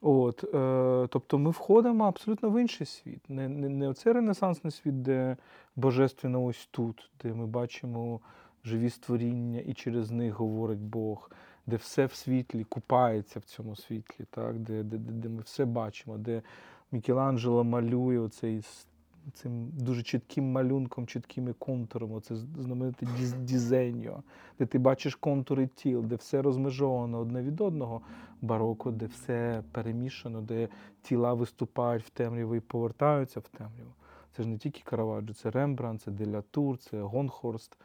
[0.00, 3.30] От, е, Тобто ми входимо абсолютно в інший світ.
[3.30, 5.36] Не не, не оцей ренесансний світ, де
[5.76, 8.20] божественно ось тут, де ми бачимо
[8.64, 11.30] живі створіння і через них говорить Бог,
[11.66, 14.58] де все в світлі купається в цьому світлі, так?
[14.58, 16.42] де де, де, де ми все бачимо, де
[16.92, 18.62] Мікеланджело малює оцей
[19.34, 22.14] цим дуже чітким малюнком, чіткими контурами.
[22.14, 23.06] Оце знамените
[23.38, 24.22] дізеньо,
[24.58, 28.00] де ти бачиш контури тіл, де все розмежовано одне від одного
[28.42, 30.68] бароко, де все перемішано, де
[31.02, 33.90] тіла виступають в темряву і повертаються в темряву.
[34.36, 37.76] Це ж не тільки Караваджо, це Рембрандт, це Делятур, це Гонхорст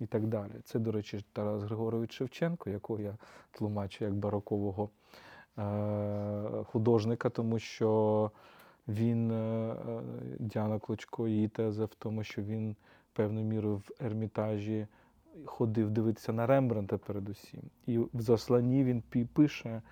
[0.00, 0.52] і так далі.
[0.64, 3.16] Це, до речі, Тарас Григорович Шевченко, якого я
[3.50, 4.90] тлумачу як барокового
[5.58, 8.30] е- художника, тому що.
[8.88, 10.02] Він, е, е,
[10.38, 12.76] Діана Клочко, її теза в тому, що він
[13.12, 14.86] певною мірою в Ермітажі
[15.44, 17.62] ходив дивитися на Рембранта передусім.
[17.86, 19.82] І в засланні він пише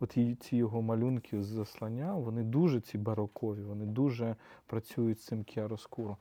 [0.00, 5.44] от ці його малюнки з заслання, вони дуже ці барокові, вони дуже працюють з цим
[5.44, 6.16] кіароскуро.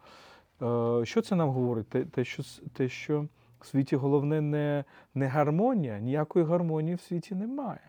[0.61, 1.89] Е, що це нам говорить?
[1.89, 3.27] Те, те, що те, що
[3.59, 4.83] в світі головне не,
[5.15, 7.79] не гармонія, ніякої гармонії в світі немає.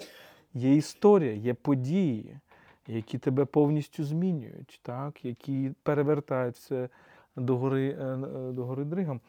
[0.54, 2.38] Є історія, є події
[2.88, 5.24] які тебе повністю змінюють, так?
[5.24, 6.88] які перевертають все
[7.36, 9.20] догори, е, е, догори дригом.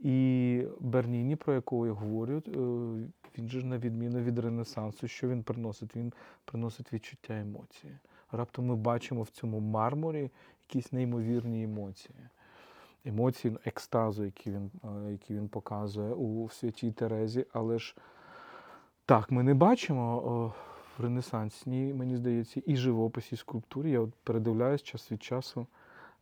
[0.00, 2.50] І Берніні, про якого я говорю, е,
[3.38, 5.96] він же на відміну від Ренесансу, що він приносить?
[5.96, 6.12] Він
[6.44, 7.98] приносить відчуття емоції.
[8.32, 10.30] Раптом ми бачимо в цьому мармурі
[10.68, 12.18] якісь неймовірні емоції.
[13.04, 14.70] Емоції екстазу, які він
[15.10, 17.46] які він показує у святій Терезі.
[17.52, 17.96] Але ж
[19.06, 20.54] так, ми не бачимо
[21.00, 23.90] ренесансній, мені здається, і живописі, і скульптурі.
[23.90, 25.66] Я от передивляюсь час від часу.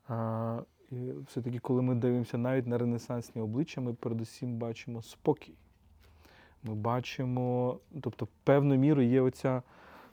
[0.09, 5.55] А, і Все-таки, коли ми дивимося навіть на ренесансні обличчя, ми передусім бачимо спокій.
[6.63, 9.63] Ми бачимо, тобто, певною мірою є оця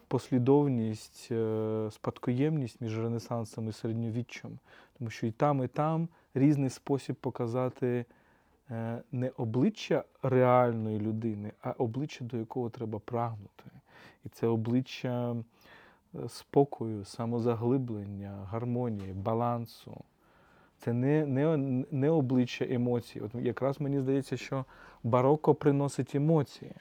[0.07, 4.59] послідовність, е, спадкоємність між Ренесансом і середньовіччям.
[4.97, 8.05] Тому що і там, і там різний спосіб показати
[8.71, 13.63] е, не обличчя реальної людини, а обличчя, до якого треба прагнути.
[14.25, 15.35] І це обличчя
[16.15, 20.03] е, спокою, самозаглиблення, гармонії, балансу.
[20.77, 21.57] Це не не,
[21.91, 23.19] не обличчя емоцій.
[23.19, 24.65] От Якраз мені здається, що
[25.03, 26.73] бароко приносить емоції.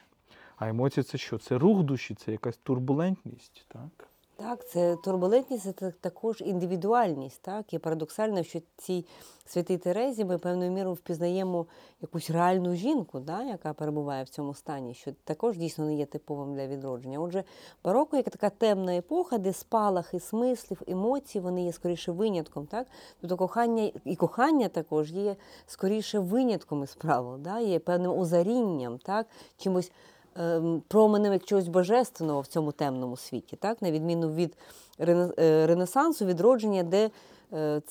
[0.57, 1.39] А емоції це що?
[1.39, 3.65] Це рух душі, це якась турбулентність.
[3.69, 4.09] так?
[4.37, 7.42] Так, це турбулентність, це також індивідуальність.
[7.42, 7.75] Так?
[7.75, 9.05] І парадоксально, що цій
[9.47, 11.66] святій Терезі ми певною мірою впізнаємо
[12.01, 13.42] якусь реальну жінку, да?
[13.42, 17.20] яка перебуває в цьому стані, що також дійсно не є типовим для відродження.
[17.20, 17.44] Отже,
[17.85, 22.66] бароко як така темна епоха, де спалахи смислів, емоцій, вони є скоріше винятком.
[22.66, 22.87] Так?
[23.20, 27.59] Тобто кохання і кохання також є скоріше винятком із правил, да?
[27.59, 29.27] є певним озарінням, так?
[29.57, 29.92] чимось.
[30.37, 33.83] Ем, променем якогось божественного в цьому темному світі, так?
[33.83, 34.57] на відміну від
[34.98, 37.11] Ренесансу, відродження, де
[37.52, 37.83] е,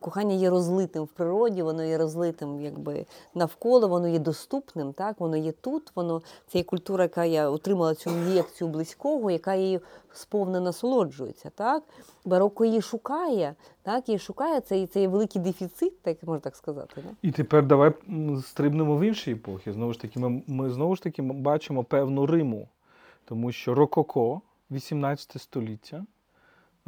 [0.00, 5.20] кохання є розлитим в природі, воно є розлитим якби навколо, воно є доступним, так?
[5.20, 9.80] воно є тут, воно це є культура, яка я отримала цю ін'єкцію близького, яка її
[10.12, 11.50] сповна насолоджується.
[11.54, 11.82] Так?
[12.24, 14.08] Бароко її шукає, так?
[14.08, 16.94] її шукає, це, це є великий дефіцит, так можна так сказати.
[16.96, 17.10] Да?
[17.22, 17.92] І тепер давай
[18.46, 19.72] стрибнемо в інші епохи.
[19.72, 22.68] Знову ж таки, ми, ми знову ж таки бачимо певну Риму,
[23.24, 26.04] тому що Рококо, 18 століття,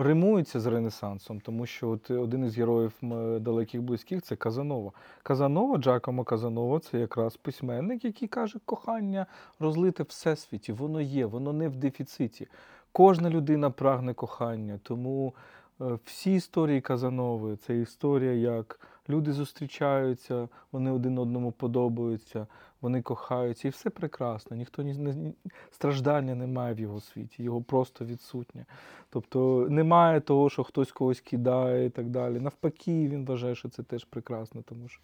[0.02, 2.92] римується з Ренесансом, тому що от один із героїв
[3.40, 4.92] далеких близьких це Казанова.
[5.22, 9.26] Казанова, Джакомо Казанова, це якраз письменник, який каже, кохання
[9.58, 12.48] розлите всесвіті, воно є, воно не в дефіциті.
[12.92, 15.34] Кожна людина прагне кохання, тому
[15.80, 22.46] е, всі історії Казанови це історія, як люди зустрічаються, вони один одному подобаються,
[22.80, 24.56] вони кохаються, і все прекрасно.
[24.56, 25.32] Ніхто ні, не,
[25.70, 28.66] страждання немає в його світі, його просто відсутнє.
[29.10, 32.40] Тобто немає того, що хтось когось кидає і так далі.
[32.40, 34.62] Навпаки, він вважає, що це теж прекрасно.
[34.62, 35.00] Тому що...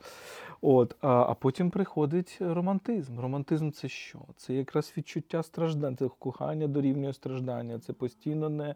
[0.61, 3.21] От, а, а потім приходить романтизм.
[3.21, 4.19] Романтизм це що?
[4.37, 8.75] Це якраз відчуття страждань, це кохання дорівнює страждання, це постійно не,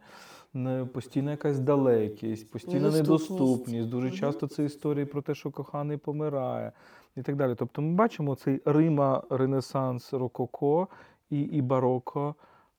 [0.55, 3.31] не постійна якась далекість, постійна Недоступність.
[3.31, 3.89] недоступність.
[3.89, 6.73] Дуже часто це історії про те, що коханий помирає
[7.21, 7.55] і так далі.
[7.59, 10.89] Тобто ми бачимо цей Рима, Ренесанс, Рококо
[11.31, 12.35] і, і бароко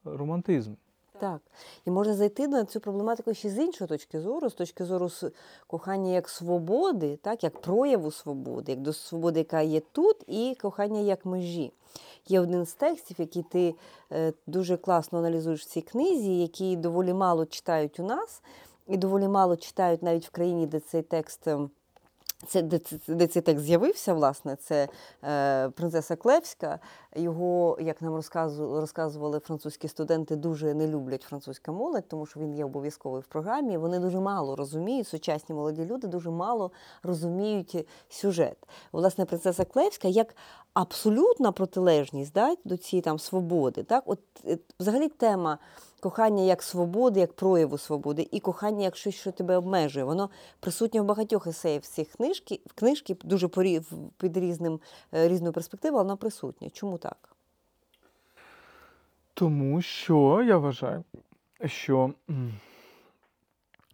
[0.06, 0.74] романтизм.
[1.20, 1.42] Так.
[1.86, 5.10] І можна зайти на цю проблематику ще з іншої точки зору, з точки зору
[5.68, 11.00] кохання як свободи, так, як прояву свободи, як до свободи, яка є тут, і кохання
[11.00, 11.74] як межі.
[12.28, 13.76] Є один з текстів, який ти
[14.12, 18.42] е, дуже класно аналізуєш в цій книзі, який доволі мало читають у нас,
[18.88, 21.48] і доволі мало читають навіть в країні, де цей текст.
[22.48, 24.88] Це, де, це- текст з'явився, власне, це
[25.24, 26.80] е, принцеса Клевська.
[27.16, 32.54] Його, як нам розказу, розказували французькі студенти, дуже не люблять французька молодь, тому що він
[32.54, 33.78] є обов'язковий в програмі.
[33.78, 36.72] Вони дуже мало розуміють, сучасні молоді люди дуже мало
[37.04, 38.58] розуміють сюжет.
[38.92, 40.36] Власне, принцеса Клевська як
[40.74, 43.84] абсолютна протилежність да, до цієї там свободи.
[43.84, 44.04] Так?
[44.06, 45.58] От, е, взагалі тема
[46.02, 50.06] кохання як свободи, як прояву свободи, і кохання як щось, що тебе обмежує.
[50.06, 53.48] Воно присутнє в багатьох есеїв цих книжки, книжки дуже
[54.18, 54.80] під різним,
[55.14, 56.70] е, різною перспективою, але воно присутнє.
[56.70, 57.36] Чому так?
[59.34, 61.04] Тому що я вважаю,
[61.66, 62.14] що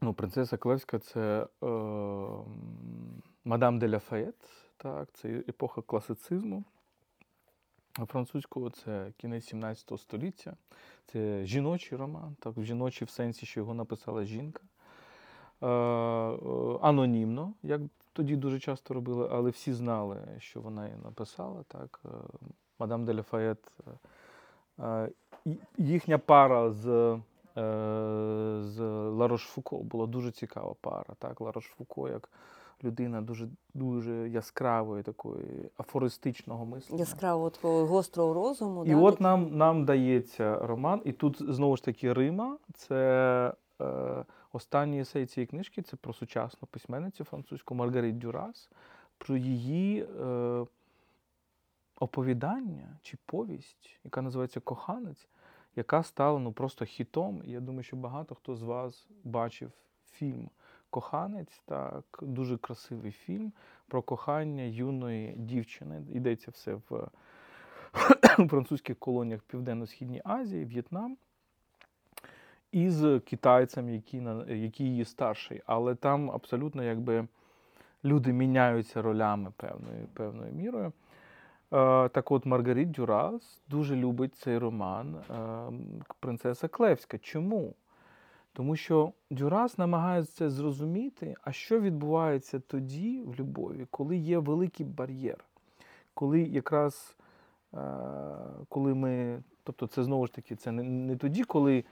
[0.02, 1.68] ну, принцеса Клевська це е,
[3.46, 4.36] мадам де Ляфаєт,
[4.78, 6.64] так, це епоха класицизму.
[8.06, 10.54] Французького це кінець 17 століття,
[11.06, 14.62] це жіночий роман, так, жіночий в сенсі, що його написала жінка.
[15.64, 15.68] Е,
[16.82, 17.82] анонімно, як
[18.14, 21.64] тоді дуже часто робили, але всі знали, що вона її написала.
[21.68, 22.00] Так.
[22.06, 22.10] Е,
[22.80, 23.72] Мадам де Ляфаєт.
[24.80, 25.10] е,
[25.78, 27.20] їхня пара з,
[28.62, 31.16] з Ларош Фуко була дуже цікава пара.
[31.20, 31.42] Так?
[31.42, 32.30] Ларош Фуко як
[32.84, 37.00] людина дуже, дуже яскравої, такої афористичного мислення.
[37.00, 38.86] Яскравого такого гострого розуму.
[38.86, 42.58] І да, от нам, нам дається роман, і тут знову ж таки Рима.
[42.74, 48.70] Це е, останній есей цієї книжки це про сучасну письменницю французьку Маргарит Дюрас,
[49.18, 50.66] про її е,
[52.00, 55.28] оповідання чи повість, яка називається Коханець,
[55.76, 57.42] яка стала ну, просто хітом.
[57.46, 59.72] І я думаю, що багато хто з вас бачив
[60.12, 60.50] фільм
[60.98, 63.52] Коханець, так, дуже красивий фільм
[63.88, 66.02] про кохання юної дівчини.
[66.14, 67.08] Йдеться все в
[68.50, 71.18] французьких колоніях Південно-Східній Азії, В'єтнам.
[72.72, 75.62] Із китайцем, який, який її старший.
[75.66, 77.28] Але там абсолютно якби
[78.06, 80.86] люди міняються ролями певною, певною мірою.
[80.86, 80.92] Е,
[82.10, 87.18] так от Маргарит Дюрас дуже любить цей роман е, Принцеса Клевська.
[87.18, 87.74] Чому?
[88.58, 95.46] Тому що Дюрас намагається зрозуміти, а що відбувається тоді в любові, коли є великий бар'єр,
[96.14, 97.16] коли якраз
[97.74, 97.78] е,
[98.70, 101.84] коли ми, тобто це знову ж таки, це не, не тоді, коли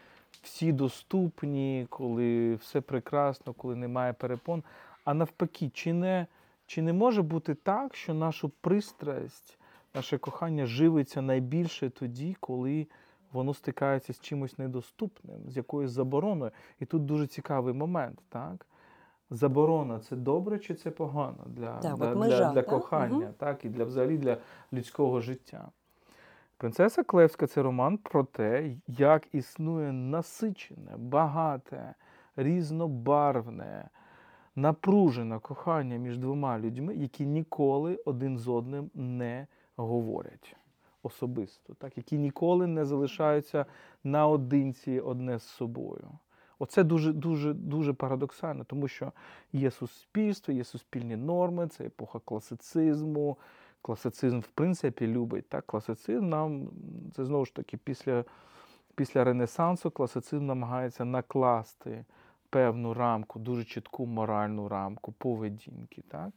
[0.42, 4.64] всі доступні, коли все прекрасно, коли немає перепон,
[5.04, 6.28] а навпаки, чи не,
[6.66, 9.58] чи не може бути так, що нашу пристрасть,
[9.96, 12.88] наше кохання живиться найбільше тоді, коли
[13.36, 16.52] воно стикається з чимось недоступним, з якоюсь забороною.
[16.80, 18.66] І тут дуже цікавий момент, так?
[19.30, 22.70] Заборона це добре чи це погано для, Так, для, межа, для, для так?
[22.70, 23.34] кохання, Мгм.
[23.38, 24.38] так, і для взагалі для
[24.74, 25.70] людського життя.
[26.58, 31.96] Принцеса Клевська це роман про те, як існує насичене, багате,
[32.36, 33.90] різнобарвне,
[34.56, 40.56] напружене кохання між двома людьми, які ніколи один з одним не говорять
[41.06, 41.98] особисто, так?
[41.98, 43.66] які ніколи не залишаються
[44.04, 46.12] наодинці одне з собою.
[46.60, 49.12] Оце дуже дуже дуже парадоксально, тому що
[49.54, 53.38] є суспільство, є суспільні норми, це епоха класицизму.
[53.82, 55.50] Класицизм, в принципі, любить.
[55.50, 55.66] Так?
[55.66, 56.70] Класицизм нам
[57.16, 58.24] це знову ж таки після
[58.96, 62.06] після Ренесансу класицизм намагається накласти
[62.50, 66.04] певну рамку, дуже чітку моральну рамку поведінки.
[66.08, 66.30] Так?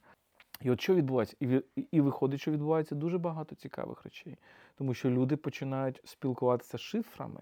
[0.61, 1.37] І от що відбувається?
[1.41, 4.37] І і виходить, що відбувається дуже багато цікавих речей,
[4.79, 7.41] тому що люди починають спілкуватися шифрами.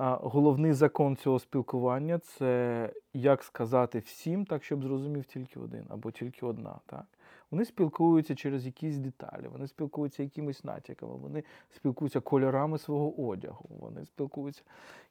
[0.00, 6.10] А Головний закон цього спілкування це як сказати всім, так, щоб зрозумів тільки один або
[6.10, 6.78] тільки одна.
[6.86, 7.06] Так?
[7.50, 14.06] Вони спілкуються через якісь деталі, вони спілкуються якимись натяками, вони спілкуються кольорами свого одягу, вони
[14.06, 14.62] спілкуються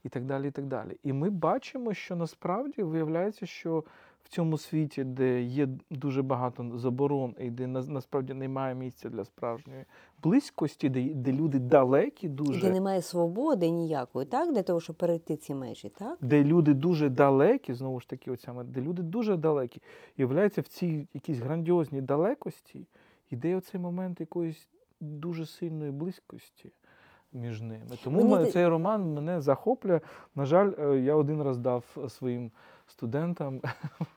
[0.03, 0.47] і так далі.
[0.47, 0.97] І так далі.
[1.03, 3.83] І ми бачимо, що насправді виявляється, що
[4.27, 9.85] в цьому світі, де є дуже багато заборон, і де насправді немає місця для справжньої
[10.23, 15.35] близькості, де де люди далекі, дуже де немає свободи ніякої, так для того, щоб перейти
[15.35, 19.81] ці межі, так де люди дуже далекі, знову ж таки, оця де люди дуже далекі,
[20.17, 22.87] і виявляється в цій якійсь грандіозній далекості,
[23.29, 24.67] йде оцей момент якоїсь
[24.99, 26.71] дуже сильної близькості.
[27.33, 27.97] Між ними.
[28.03, 28.51] Тому Мені...
[28.51, 29.99] цей роман мене захоплює.
[30.35, 32.51] На жаль, е, я один раз дав своїм
[32.87, 33.61] студентам,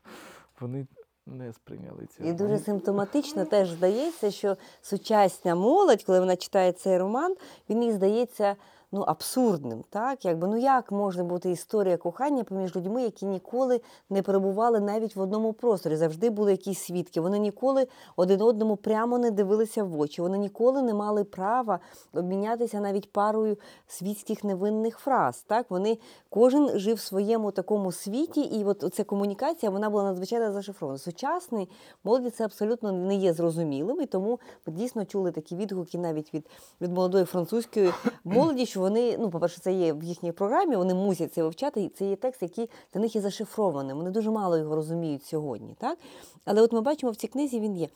[0.60, 0.86] вони
[1.26, 2.24] не сприйняли це.
[2.24, 7.36] І дуже симптоматично теж здається, що сучасна молодь, коли вона читає цей роман,
[7.70, 8.56] він їй здається
[8.92, 9.84] ну, абсурдним.
[9.90, 10.24] Так?
[10.24, 13.80] Якби, Ну як може бути історія кохання поміж людьми, які ніколи
[14.10, 17.20] не перебували навіть в одному просторі, завжди були якісь свідки.
[17.20, 17.86] Вони ніколи
[18.16, 20.22] один одному прямо не дивилися в очі.
[20.22, 21.80] Вони ніколи не мали права
[22.14, 25.44] обмінятися навіть парою світських невинних фраз.
[25.48, 25.66] Так?
[25.70, 25.98] Вони
[26.30, 30.98] Кожен жив в своєму такому світі, і от ця комунікація вона була надзвичайно зашифрована.
[30.98, 31.68] Сучасний
[32.04, 36.46] молоді це абсолютно не є зрозумілим, і тому ми дійсно чули такі відгуки навіть від
[36.80, 37.92] від молодої французької
[38.24, 41.88] молоді, що вони, ну, по-перше, це є в їхній програмі, вони мусять це вивчати, і
[41.88, 43.94] це є текст, який для них є зашифрований.
[43.94, 45.74] Вони дуже мало його розуміють сьогодні.
[45.78, 45.98] так?
[46.44, 47.88] Але от ми бачимо в цій книзі він є.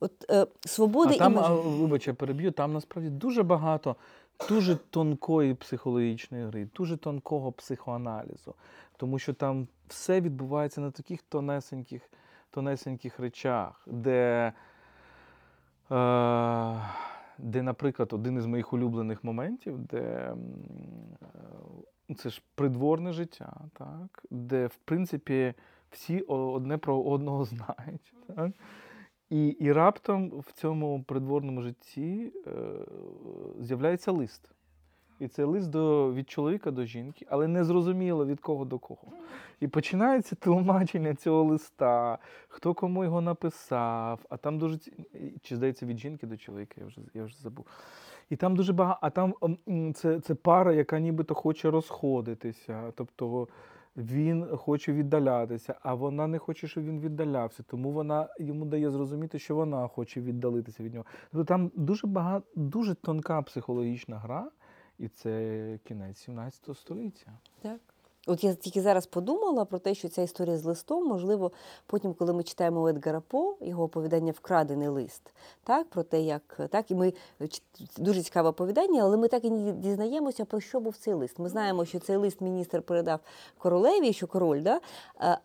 [0.00, 1.52] От е, свободи а там, і межі...
[1.52, 3.96] вибач, я переб'ю, там насправді дуже багато
[4.48, 8.54] дуже тонкої психологічної гри, дуже тонкого психоаналізу,
[8.96, 12.02] тому що там все відбувається на таких тонесеньких
[12.50, 14.52] тонесеньких речах, де,
[15.90, 16.80] е,
[17.38, 20.34] де, наприклад, один із моїх улюблених моментів, де
[22.08, 25.54] е, це ж придворне життя, так, де, в принципі,
[25.90, 28.14] всі одне про одного знають.
[28.36, 28.52] Так?
[29.30, 32.50] І і раптом в цьому придворному житті е,
[33.60, 34.55] з'являється лист.
[35.20, 39.12] І це лист до, від чоловіка до жінки, але не зрозуміло від кого до кого.
[39.60, 44.78] І починається тлумачення цього листа, хто кому його написав, а там дуже
[45.42, 47.66] чи здається від жінки до чоловіка, я вже я вже забув.
[48.30, 49.34] І там дуже багато, а там
[49.94, 52.92] це це пара, яка нібито хоче розходитися.
[52.96, 53.48] Тобто
[53.96, 57.62] він хоче віддалятися, а вона не хоче, щоб він віддалявся.
[57.62, 61.06] Тому вона йому дає зрозуміти, що вона хоче віддалитися від нього.
[61.32, 64.50] Тобто там дуже багато, дуже тонка психологічна гра,
[64.98, 67.38] і це кінець 17 століття.
[67.62, 67.80] Так.
[68.28, 71.52] От я тільки зараз подумала про те, що ця історія з листом, можливо,
[71.86, 75.22] потім, коли ми читаємо у Едгара По, його оповідання Вкрадений лист,
[75.64, 77.12] так, про те, як так, і ми
[77.98, 81.38] дуже цікаве оповідання, але ми так і не дізнаємося, про що був цей лист.
[81.38, 83.20] Ми знаємо, що цей лист міністр передав
[83.58, 84.80] королеві, що король, да?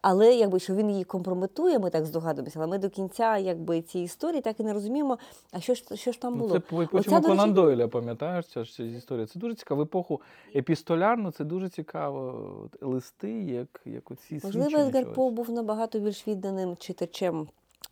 [0.01, 4.05] але якби що він її компрометує, ми так здогадуємося, але ми до кінця якби, цієї
[4.05, 5.17] історії так і не розуміємо,
[5.51, 6.53] а що ж що ж там ну, було.
[6.53, 9.25] Це потім Конан Дойля, пам'ятаєш ця ж історія.
[9.25, 9.81] Це дуже цікаво.
[9.81, 10.21] В епоху
[10.55, 16.77] епістолярну це дуже цікаво листи, як як оці Можливо, Едгар По був набагато більш відданим
[16.77, 17.47] читачем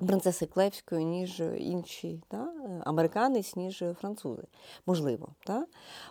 [0.08, 2.54] принцеси Клевської, ніж інші та?
[2.86, 4.44] Американець, ніж французи.
[4.86, 5.28] Можливо.
[5.46, 5.66] Та?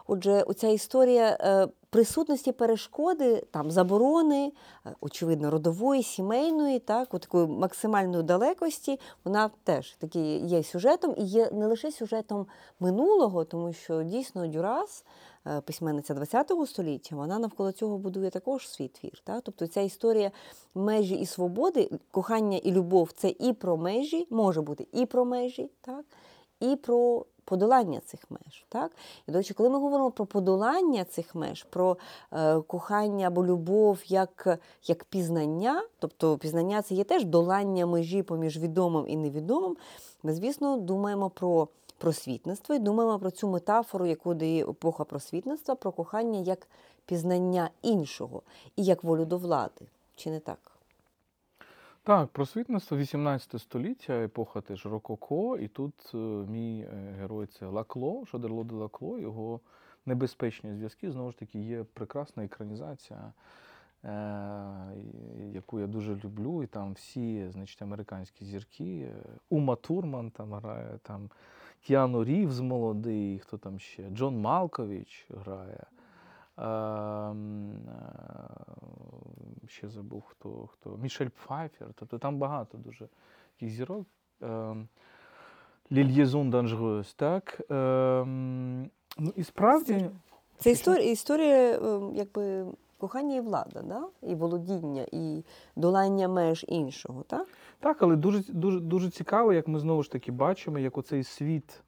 [0.06, 4.52] Отже, оця історія е, присутності перешкоди, там заборони,
[4.86, 11.24] е, очевидно, родової, сімейної, так, от такої максимальної далекості, вона теж таки є сюжетом і
[11.24, 12.46] є не лише сюжетом
[12.80, 15.04] минулого, тому що дійсно Дюрас.
[15.46, 19.22] Е, письменниця ХХ століття, вона навколо цього будує також свій твір.
[19.24, 19.42] Так?
[19.44, 20.30] Тобто ця історія
[20.74, 25.70] межі і свободи, кохання і любов це і про межі, може бути і про межі,
[25.80, 26.04] так?
[26.60, 28.64] І про подолання цих меж.
[28.68, 28.92] Так?
[29.28, 31.96] І, до речі, коли ми говоримо про подолання цих меж, про
[32.32, 38.58] е, кохання або любов як як пізнання, тобто пізнання це є теж долання межі поміж
[38.58, 39.76] відомим і невідомим,
[40.22, 45.92] ми, звісно, думаємо про просвітництво і думаємо про цю метафору, яку дає епоха просвітництва, про
[45.92, 46.68] кохання як
[47.06, 48.42] пізнання іншого
[48.76, 49.86] і як волю до влади.
[50.16, 50.77] Чи не так?
[52.08, 58.24] Так, просвітництво 18 століття, епоха теж Рококо, і тут е, мій е, герой це Лакло,
[58.26, 59.60] Шодерло де Лакло, його
[60.06, 61.10] небезпечні зв'язки.
[61.10, 63.32] Знову ж таки, є прекрасна екранізація
[65.52, 69.12] яку я дуже люблю, і там всі значить, американські зірки.
[69.50, 71.30] Ума Турман там грає, там
[71.80, 75.84] Кіану Рівз молодий, хто там ще, Джон Малкович грає.
[76.58, 77.72] Ем,
[79.66, 80.96] ще забув хто хто.
[80.96, 81.88] Мішель Пфайфер.
[81.94, 83.08] Тобто там багато дуже
[83.54, 84.06] таких зірок.
[84.40, 84.88] Ем,
[85.92, 87.60] Лільєзун Данжгос, так.
[87.70, 90.10] Ем, ну і справді.
[90.56, 91.80] Це історія, історія
[92.14, 92.66] якби
[92.98, 94.02] кохання і влада, да?
[94.22, 95.44] і володіння, і
[95.76, 97.48] долання меж іншого, так?
[97.80, 101.82] Так, але дуже дуже, дуже цікаво, як ми знову ж таки бачимо, як оцей світ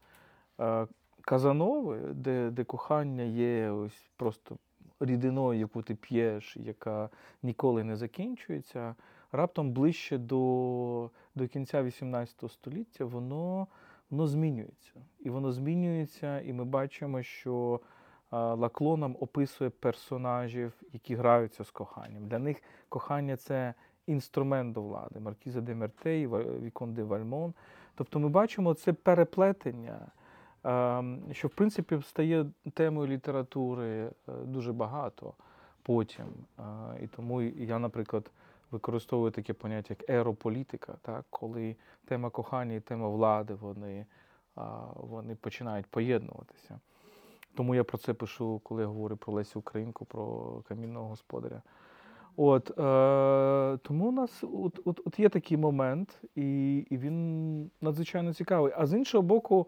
[0.61, 0.87] е,
[1.21, 4.57] Казанови, де де кохання є ось просто
[5.01, 7.11] рідиною, яку ти п'єш, яка
[7.43, 8.95] ніколи не закінчується,
[9.33, 13.67] раптом ближче до до кінця XVIII століття воно
[14.11, 14.93] воно змінюється.
[15.19, 17.81] І воно змінюється, і ми бачимо, що
[18.33, 22.29] Лакло нам описує персонажів, які граються з коханням.
[22.29, 23.75] Для них кохання це
[24.07, 25.21] інструмент до влади.
[25.21, 26.27] Маркіза де Мертей,
[26.63, 27.55] Вікон де Вальмон.
[27.95, 30.11] Тобто ми бачимо це переплетення,
[31.33, 34.11] що в принципі стає темою літератури е,
[34.45, 35.35] дуже багато
[35.83, 36.27] потім.
[37.03, 38.31] І тому я, наприклад,
[38.71, 41.25] використовую таке поняття, як ерополітика, так?
[41.31, 44.07] коли тема кохання і тема влади вони,
[44.95, 46.81] вони починають поєднуватися.
[47.55, 51.63] Тому я про це пишу, коли я говорю про Лесю Українку, про камінного господаря.
[52.37, 58.35] От, е, Тому у нас от, от, от є такий момент, і і він надзвичайно
[58.35, 58.73] цікавий.
[58.77, 59.67] А з іншого боку,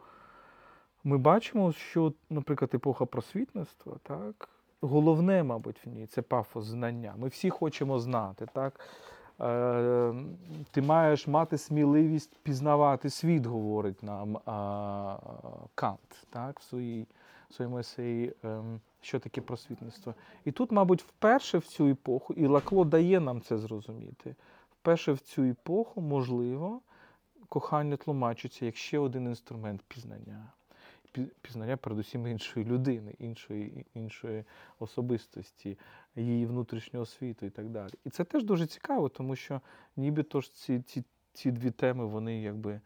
[1.05, 4.49] ми бачимо, що, наприклад, епоха просвітництва, так,
[4.81, 7.15] головне, мабуть, в ній це пафос знання.
[7.17, 8.47] Ми всі хочемо знати.
[8.53, 8.81] так.
[9.41, 10.15] Е,
[10.71, 14.37] Ти маєш мати сміливість пізнавати світ, говорить нам
[15.75, 17.07] Кант так, в своїй
[17.53, 20.15] своєму есеї, ем, що таке просвітництво.
[20.45, 24.35] І тут, мабуть, вперше в цю епоху, і Лакло дає нам це зрозуміти,
[24.71, 26.81] вперше в цю епоху, можливо,
[27.49, 30.53] кохання тлумачиться як ще один інструмент пізнання.
[31.43, 34.45] Пізнання, передусім, іншої людини, іншої іншої
[34.79, 35.79] особистості,
[36.17, 37.93] її внутрішнього світу і так далі.
[38.05, 39.61] І це теж дуже цікаво, тому що
[39.97, 42.81] нібито ж ці ці, ці дві теми, вони якби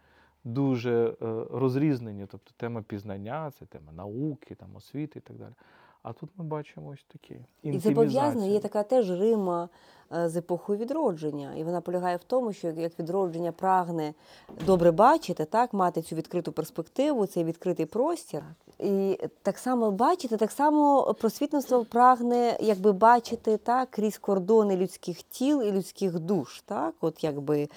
[0.44, 1.14] дуже е,
[1.50, 2.26] розрізнені.
[2.26, 5.54] Тобто тема пізнання, це тема науки, там, освіти і так далі.
[6.06, 7.36] А тут ми бачимо ось такі.
[7.62, 9.68] І це пов'язано, є така теж Рима
[10.12, 11.54] е, з епохою відродження.
[11.54, 14.14] І вона полягає в тому, що як відродження прагне
[14.66, 18.42] добре бачити, так, мати цю відкриту перспективу, цей відкритий простір.
[18.78, 25.62] І так само бачити, так само просвітництво прагне якби бачити так крізь кордони людських тіл
[25.62, 26.62] і людських душ.
[26.66, 27.68] Так, от якби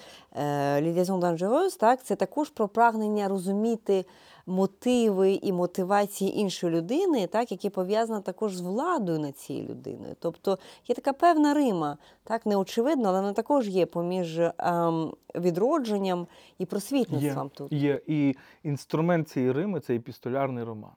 [0.80, 4.04] Лідязон Данжерос, так, це також про прагнення розуміти
[4.46, 10.16] мотиви і мотивації іншої людини, так, які пов'язані також з владою над цією людиною.
[10.18, 16.26] Тобто є така певна Рима, так неочевидно, але вона також є поміж ем, відродженням
[16.58, 17.72] і просвітництвом є, тут.
[17.72, 20.92] Є і інструмент цієї Рими це епістолярний роман.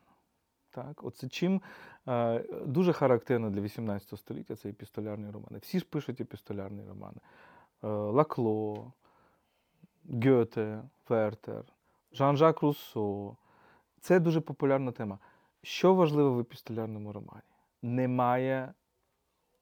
[0.72, 1.62] Так, Оце чим
[2.08, 5.60] е, дуже характерно для 18 століття це епістолярні романи.
[5.62, 7.18] Всі ж пишуть епістолярні романи.
[7.84, 8.94] Е, Лакло,
[10.26, 11.64] Гьоте, Вертер,
[12.14, 13.36] Жан-Жак Руссо.
[14.01, 15.20] Це дуже популярна тема.
[15.64, 17.41] Що важливо в епістолярному романі?
[17.82, 18.74] Немає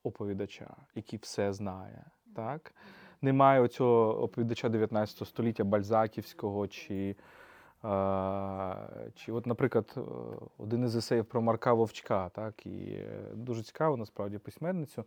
[0.04, 2.06] оповідача, який все знає.
[2.36, 2.74] Так?
[3.22, 7.16] Немає оцього оповідача 19 століття Бальзаківського чи
[9.16, 10.02] чи от, наприклад, е,
[10.58, 15.06] один із есеїв про Марка Вовчка, так, і е, дуже цікаво, насправді, письменницю,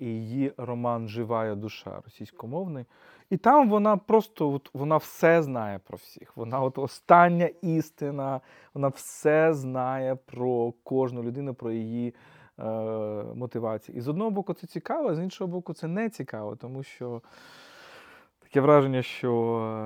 [0.00, 2.84] і її роман Живая душа російськомовний.
[3.30, 6.36] І там вона просто от, вона все знає про всіх.
[6.36, 8.40] Вона от остання істина,
[8.74, 12.14] вона все знає про кожну людину, про її
[12.58, 12.62] е,
[13.34, 13.98] мотивації.
[13.98, 17.22] І з одного боку, це цікаво, а з іншого боку, це не цікаво, тому що.
[18.50, 19.30] Таке враження, що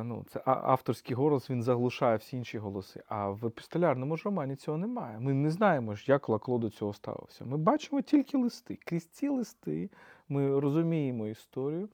[0.04, 3.02] ну, це авторський голос він заглушає всі інші голоси.
[3.08, 5.18] А в епістолярному ж романі цього немає.
[5.20, 7.44] Ми не знаємо, як Лакло до цього ставився.
[7.44, 8.78] Ми бачимо тільки листи.
[8.84, 9.90] Крізь ці листи
[10.28, 11.88] ми розуміємо історію,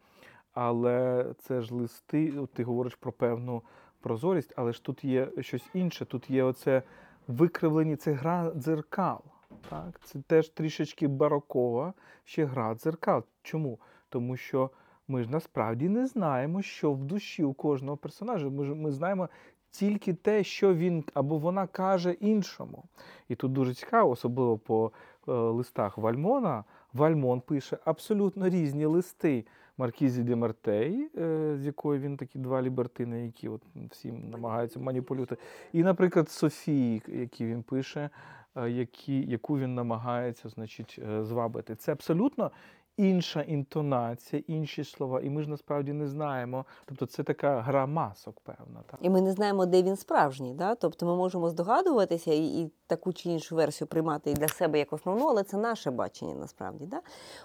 [0.52, 3.62] але це ж листи, ти говориш про певну
[4.00, 6.04] прозорість, але ж тут є щось інше.
[6.04, 6.82] Тут є оце
[7.28, 9.20] викривлені, це гра дзеркал.
[9.68, 10.00] Так?
[10.04, 11.94] Це теж трішечки барокова
[12.24, 13.24] ще гра дзеркал.
[13.42, 13.78] Чому?
[14.08, 14.70] Тому що.
[15.10, 18.48] Ми ж насправді не знаємо, що в душі у кожного персонажа.
[18.48, 19.28] Ми ж ми знаємо
[19.70, 22.84] тільки те, що він або вона каже іншому.
[23.28, 24.92] І тут дуже цікаво, особливо по
[25.28, 26.64] е, листах Вальмона.
[26.92, 29.44] Вальмон пише абсолютно різні листи
[29.78, 35.36] Маркізі де Мартей, е, з якої він такі два лібертини, які от всім намагаються маніпулювати.
[35.72, 38.10] І, наприклад, Софії, які він пише,
[38.56, 41.76] е, які, яку він намагається значить, е, звабити.
[41.76, 42.50] Це абсолютно
[42.96, 46.64] інша інтонація, інші слова, і ми ж насправді не знаємо.
[46.86, 48.82] Тобто це така гра масок, певна.
[48.90, 49.00] Так?
[49.02, 50.54] І ми не знаємо, де він справжній.
[50.54, 50.74] Да?
[50.74, 54.92] Тобто ми можемо здогадуватися і, і таку чи іншу версію приймати і для себе як
[54.92, 56.86] основну, але це наше бачення насправді.
[56.86, 57.00] Да?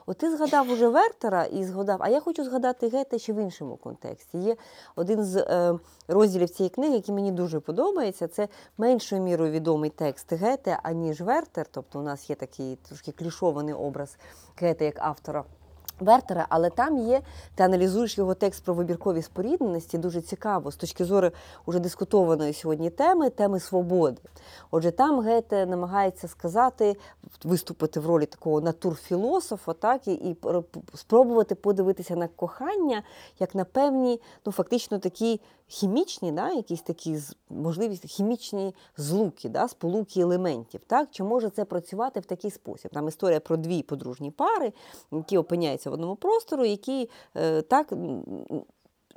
[0.05, 3.77] От ти згадав уже Вертера і згадав, а я хочу згадати Гете ще в іншому
[3.77, 4.37] контексті.
[4.37, 4.55] Є
[4.95, 8.27] один з е, розділів цієї книги, який мені дуже подобається.
[8.27, 11.65] Це меншою мірою відомий текст Гете, аніж Вертер.
[11.71, 14.17] Тобто у нас є такий трошки клішований образ
[14.57, 15.43] Гете як автора.
[15.99, 17.21] Вертера, але там є,
[17.55, 21.31] ти аналізуєш його текст про вибіркові спорідненості, дуже цікаво з точки зору
[21.65, 24.21] уже дискутованої сьогодні теми, теми свободи.
[24.71, 26.97] Отже, там Гете намагається сказати,
[27.43, 30.37] виступити в ролі такого натурфілософа, так, і, і
[30.93, 33.03] спробувати подивитися на кохання
[33.39, 37.17] як на певні, ну фактично такі хімічні, да, якісь такі
[37.49, 40.81] можливість, хімічні злуки, да, сполуки елементів.
[40.87, 41.07] Так?
[41.11, 42.91] Чи може це працювати в такий спосіб?
[42.93, 44.73] Там історія про дві подружні пари,
[45.11, 47.93] які опиняються в одному простору, які е, так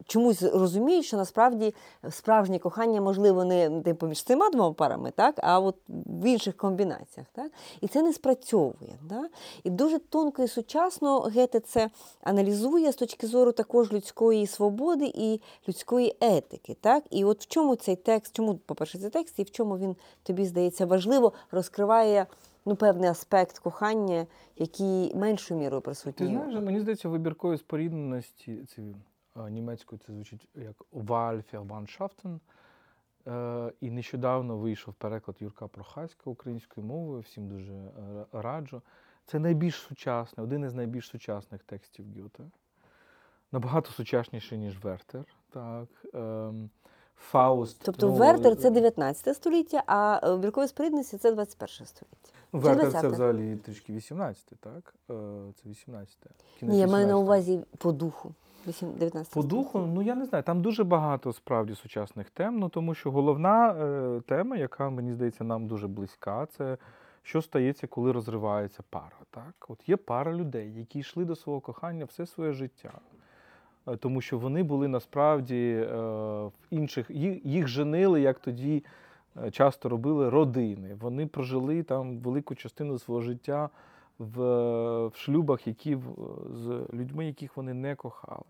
[0.06, 1.74] чомусь розуміють, що насправді
[2.10, 7.26] справжнє кохання можливо не типу, між цими двома парами, так, а от в інших комбінаціях.
[7.32, 7.52] Так?
[7.80, 8.98] І це не спрацьовує.
[9.10, 9.30] Так?
[9.64, 11.90] І дуже тонко і сучасно Гете це
[12.22, 16.76] аналізує з точки зору також людської свободи і людської етики.
[16.80, 17.04] Так?
[17.10, 20.46] І от в чому цей текст, чому, по-перше, цей текст, і в чому він тобі
[20.46, 22.26] здається важливо, розкриває.
[22.64, 26.26] Ну, певний аспект кохання, який меншою мірою присутній.
[26.26, 28.82] Ти знаєш, мені здається, вибіркові спорідненості це
[29.50, 32.38] Німецькою це звучить як Wahlverwandtschaften.
[33.28, 37.90] Е, і нещодавно вийшов переклад Юрка Прохаська українською мовою, всім дуже е,
[38.32, 38.82] раджу.
[39.26, 42.44] Це найбільш сучасний, один із найбільш сучасних текстів Гюте.
[43.52, 45.24] Набагато сучасніший, ніж Вертер.
[45.50, 45.88] Так.
[46.14, 46.70] Ем,
[47.18, 47.80] Фауст.
[47.84, 52.28] Тобто ну, Вертер це 19 століття, а віркові спорідності це 21 століття.
[52.52, 54.94] Вертер це взагалі трішки 18, так?
[55.10, 55.14] Е,
[55.62, 56.16] це 18.
[56.62, 58.34] Ні, я маю на увазі по духу.
[58.66, 62.94] 19 По духу, ну я не знаю, там дуже багато справді сучасних тем, ну тому
[62.94, 66.76] що головна е, тема, яка мені здається нам дуже близька, це
[67.22, 69.16] що стається, коли розривається пара.
[69.30, 72.92] Так, от є пара людей, які йшли до свого кохання все своє життя.
[73.86, 75.96] Е, тому що вони були насправді е,
[76.44, 77.10] в інших,
[77.44, 78.84] їх, женили, як тоді
[79.44, 80.96] е, часто робили родини.
[81.00, 83.70] Вони прожили там велику частину свого життя
[84.18, 84.42] в,
[85.06, 85.98] в шлюбах, які
[86.54, 88.44] з людьми, яких вони не кохали.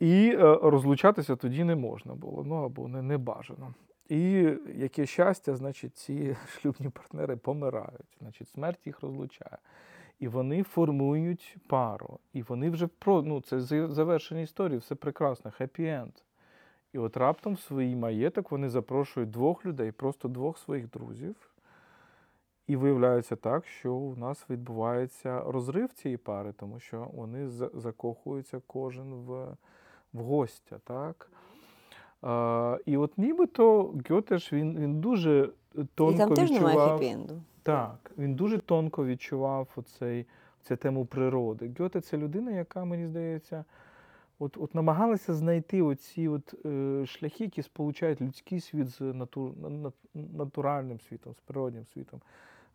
[0.00, 3.74] І розлучатися тоді не можна було, ну або не, не бажано.
[4.08, 9.58] І яке щастя, значить, ці шлюбні партнери помирають, значить, смерть їх розлучає.
[10.18, 12.18] І вони формують пару.
[12.32, 16.22] І вони вже про ну, це завершення історії, все прекрасно, хеппі-енд.
[16.92, 21.50] І от раптом в свій маєток вони запрошують двох людей, просто двох своїх друзів.
[22.66, 29.14] І виявляється так, що у нас відбувається розрив цієї пари, тому що вони закохуються кожен
[29.14, 29.56] в
[30.12, 30.78] в гостя.
[30.84, 31.30] так?
[32.22, 35.50] А, І от нібито Гьотеш він він дуже
[35.94, 36.74] тонко І там теж відчував.
[36.74, 37.40] немає хеппі-енду.
[37.64, 40.26] Так, він дуже тонко відчував оцей,
[40.62, 41.74] цю тему природи.
[41.78, 43.64] Гьоте це людина, яка, мені здається,
[44.38, 49.52] от от намагалася знайти оці от, е, шляхи, які сполучають людський світ з натур,
[50.14, 52.20] натуральним світом, з природнім світом,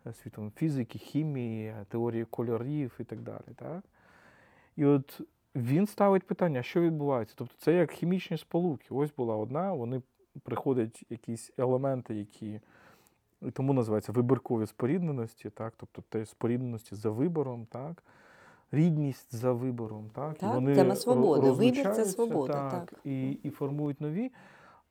[0.06, 3.54] е, світом фізики, хімії, теорії кольорів і так далі.
[3.56, 3.84] Так?
[4.76, 5.20] І от
[5.54, 7.34] він ставить питання, що відбувається.
[7.38, 8.86] Тобто це як хімічні сполуки.
[8.90, 10.02] Ось була одна, вони
[10.42, 12.60] приходять якісь елементи, які
[13.52, 15.74] тому називаються вибіркові спорідненості, так?
[15.76, 18.02] тобто те спорідненості за вибором, так?
[18.72, 20.10] рідність за вибором.
[20.14, 20.38] Так?
[20.38, 21.50] так і вони Тема свободи.
[21.50, 22.52] Вибір це свобода.
[22.52, 23.00] Так, так.
[23.04, 24.32] І, і формують нові.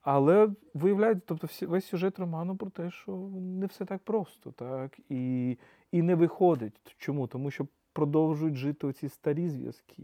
[0.02, 5.00] Але виявляється, тобто весь сюжет роману про те, що не все так просто, так?
[5.10, 5.58] І
[5.91, 6.95] і не виходить.
[6.97, 7.28] Чому?
[7.28, 10.04] Тому що продовжують жити оці старі зв'язки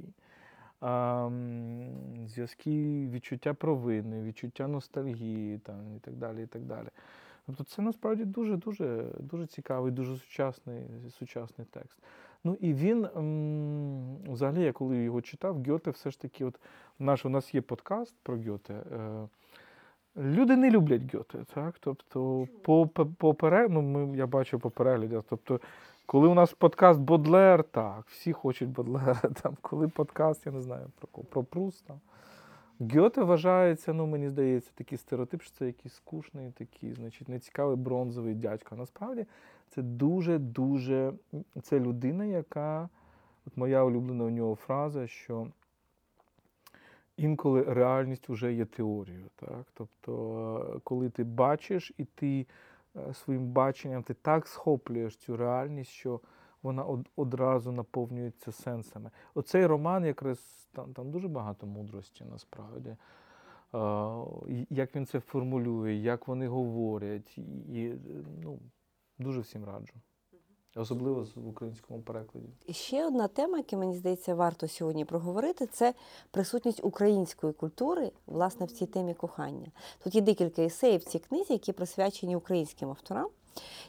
[2.26, 6.44] зв'язки відчуття провини, відчуття ностальгії там, і так далі.
[6.44, 6.88] і так далі.
[7.46, 10.84] Тобто це насправді дуже-дуже дуже цікавий, дуже сучасний
[11.20, 12.00] сучасний текст.
[12.44, 13.08] Ну і він,
[14.28, 16.60] взагалі, я коли його читав, Гьоте все ж таки, от
[17.00, 18.74] наш, у нас є подкаст про Гьоте.
[18.74, 19.28] Е,
[20.18, 21.76] люди не люблять Гьоте, так?
[21.80, 23.68] Тобто, по, по, пере...
[23.70, 25.60] ну, ми, я бачу по переглядах, тобто
[26.06, 29.22] коли у нас подкаст Бодлер, так, всі хочуть Бодлера.
[29.42, 31.94] Там, Коли подкаст, я не знаю, про про Пруста.
[32.80, 38.36] Гьоте вважається, ну мені здається, такий стереотип, що це якийсь скучний, такий, значить, нецікавий бронзовий
[38.36, 38.76] дядько.
[38.76, 39.26] Насправді
[39.70, 41.14] це дуже-дуже
[41.62, 42.90] це людина, яка,
[43.48, 45.48] от моя улюблена у нього фраза, що
[47.18, 49.26] інколи реальність вже є теорією.
[49.36, 49.66] Так?
[49.74, 52.46] Тобто, коли ти бачиш і ти
[52.98, 56.20] Е, своїм баченням, ти так схоплюєш цю реальність, що
[56.66, 56.86] вона
[57.16, 59.12] одразу наповнюється сенсами.
[59.36, 62.96] Оцей роман якраз там, там дуже багато мудрості насправді.
[64.70, 67.94] Як він це формулює, як вони говорять, і
[68.44, 68.60] ну,
[69.20, 69.94] дуже всім раджу.
[70.76, 72.48] Особливо в українському перекладі.
[72.66, 75.94] І ще одна тема, яка мені здається, варто сьогодні проговорити, це
[76.32, 79.72] присутність української культури власне в цій темі кохання.
[80.04, 83.30] Тут є декілька есеїв в цій книзі, які присвячені українським авторам.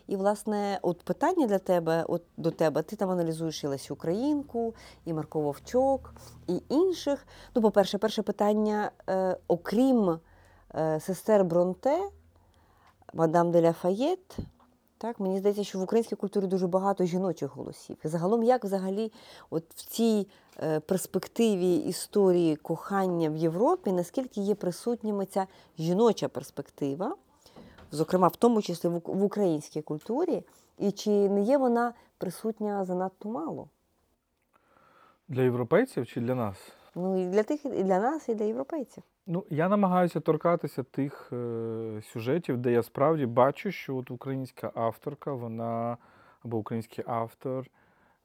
[0.06, 4.74] І, власне, от питання для тебе, от до тебе, ти там аналізуєш і Лесю Українку,
[5.04, 6.14] і Марко Вовчок,
[6.48, 7.26] і інших.
[7.54, 10.18] Ну, по-перше, перше питання, е, окрім
[10.74, 12.00] е, сестер Бронте,
[13.14, 14.38] мадам де Ляфаєт,
[14.98, 17.96] так, мені здається, що в українській культурі дуже багато жіночих голосів.
[18.04, 19.12] І загалом, як взагалі,
[19.50, 20.26] от в цій
[20.62, 25.46] е, перспективі історії кохання в Європі, наскільки є присутніми ця
[25.78, 27.16] жіноча перспектива?
[27.90, 30.42] Зокрема, в тому числі в українській культурі,
[30.78, 33.68] і чи не є вона присутня занадто мало?
[35.28, 36.72] Для європейців чи для нас?
[36.94, 39.02] Ну, і для тих, і для нас, і для європейців.
[39.26, 45.32] Ну, я намагаюся торкатися тих е, сюжетів, де я справді бачу, що от українська авторка,
[45.32, 45.96] вона
[46.44, 47.66] або український автор.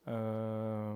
[0.07, 0.95] Е,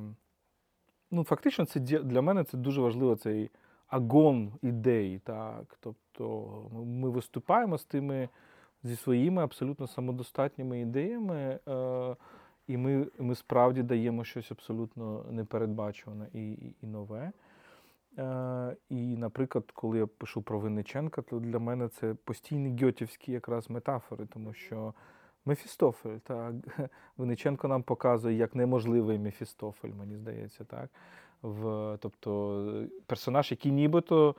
[1.11, 3.51] Ну, фактично, це для мене це дуже важливо цей
[3.87, 5.19] агон ідей.
[5.23, 5.77] так.
[5.79, 6.51] Тобто
[6.85, 8.29] ми виступаємо з тими
[8.85, 12.15] зі своїми абсолютно самодостатніми ідеями, е,
[12.67, 17.31] і ми ми справді даємо щось абсолютно непередбачуване і, і, і нове.
[18.17, 23.69] Е, і, наприклад, коли я пишу про Винниченка, то для мене це постійні гьотівські якраз
[23.69, 24.93] метафори, тому що
[25.45, 26.53] Мефістофель, так,
[27.17, 30.89] Винниченко нам показує як неможливий Мефістофель, мені здається, так.
[31.41, 34.35] В, Тобто персонаж, який нібито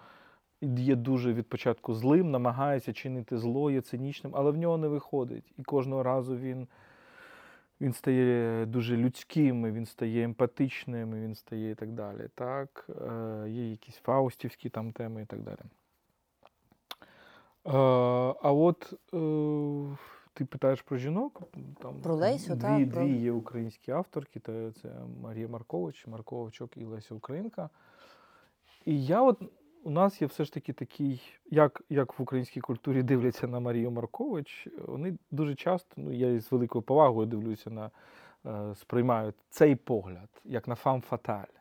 [0.60, 5.52] є дуже від початку злим, намагається чинити зло, є цинічним, але в нього не виходить.
[5.58, 6.66] І кожного разу він
[7.80, 12.28] він стає дуже людським, він стає емпатичним, він стає і так далі.
[12.34, 12.90] Так?
[13.10, 15.58] Е, Є якісь фаустівські там теми і так далі.
[17.66, 17.70] Е,
[18.42, 19.96] а от е,
[20.32, 21.42] ти питаєш про жінок?
[21.80, 22.88] Там Про Лесю, дві, так.
[22.88, 24.90] Дві є українські авторки, це
[25.22, 27.70] Марія Маркович, Марко Овчок і Леся Українка.
[28.84, 29.42] І я от
[29.86, 33.90] у нас є все ж таки такий, як як в українській культурі дивляться на Марію
[33.90, 37.90] Маркович, вони дуже часто, ну я з великою повагою дивлюся на
[38.46, 41.54] е, сприймають цей погляд, як на фам фаталь,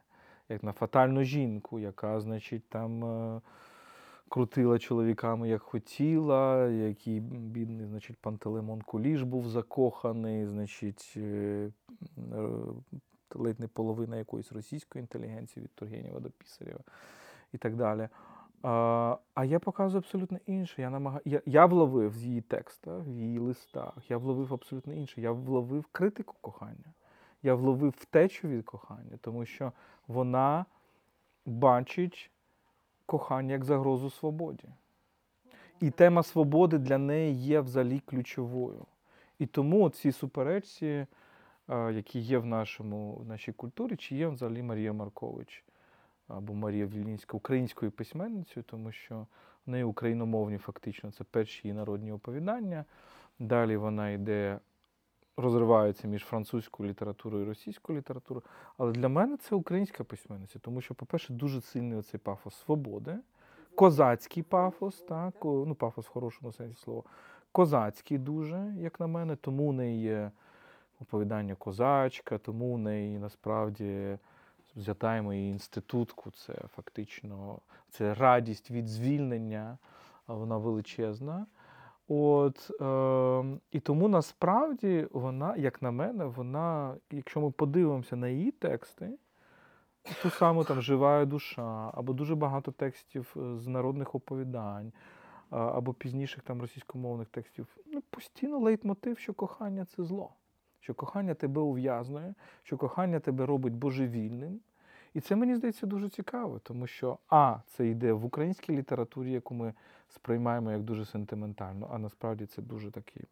[0.50, 3.42] як на фатальну жінку, яка, значить, там е,
[4.30, 11.72] крутила чоловіками, як хотіла, який бідний, значить, Пантелеймон Куліш був закоханий, значить, е,
[13.36, 16.82] ледь не половина якоїсь російської інтелігенції від Тургенєва до Пісарєва
[17.56, 18.10] і так далі.
[18.64, 20.82] А а я показую абсолютно інше.
[20.82, 25.22] Я намагаю, я, я вловив в її текстах, в її листах, я вловив абсолютно інше.
[25.22, 26.94] Я вловив критику кохання,
[27.44, 29.72] я вловив втечу від кохання, тому що
[30.08, 30.66] вона
[31.46, 32.32] бачить
[33.06, 34.70] кохання як загрозу свободі.
[35.80, 38.86] І тема свободи для неї є взагалі ключовою.
[39.40, 41.08] І тому ці суперечці,
[41.70, 45.66] які є в нашому, в нашій культурі, чи є взагалі Марія Маркович
[46.28, 49.28] або Марія Вільнінська українською письменницею, тому що
[49.66, 52.86] в неї україномовні фактично це перші її народні оповідання.
[53.40, 54.60] Далі вона йде,
[55.38, 58.44] розривається між французькою літературою і російською літературою.
[58.78, 63.16] Але для мене це українська письменниця, тому що, по-перше, дуже сильний оцей пафос свободи,
[63.76, 67.04] козацький пафос, так, ну пафос в хорошому сенсі слова,
[67.52, 70.32] козацький дуже, як на мене, тому в неї є
[71.02, 74.18] оповідання козачка, тому в неї насправді
[74.76, 77.60] взятаємо і інститутку, це фактично
[77.90, 79.78] це радість від звільнення,
[80.28, 81.46] вона величезна.
[82.08, 88.52] От, е, І тому насправді вона, як на мене, вона, якщо ми подивимося на її
[88.52, 89.18] тексти,
[90.24, 94.92] ту саму там жива душа, або дуже багато текстів е, з народних оповідань,
[95.50, 100.30] або пізніших там російськомовних текстів, ну, постійно лейтмотив, що кохання це зло
[100.86, 102.34] що кохання тебе ув'язнує,
[102.64, 104.60] що кохання тебе робить божевільним.
[105.14, 109.54] І це мені здається дуже цікаво, тому що А, це йде в українській літературі, яку
[109.54, 109.74] ми
[110.10, 113.24] сприймаємо як дуже сентиментальну, а насправді це дуже такий,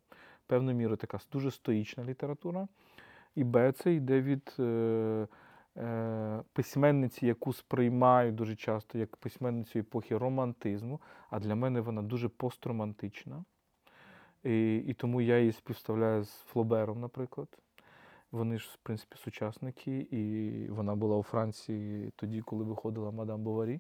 [0.48, 2.68] певною мірою така дуже стоїчна література.
[3.36, 5.28] І Б, це йде від е,
[5.78, 12.30] е, письменниці, яку сприймають дуже часто як письменницю епохи романтизму, а для мене вона дуже
[12.30, 13.44] постромантична.
[14.44, 17.48] І і тому я її співставляю з Флобером, наприклад.
[18.32, 23.80] Вони ж, в принципі, сучасники, і вона була у Франції тоді, коли виходила Мадам Боварі.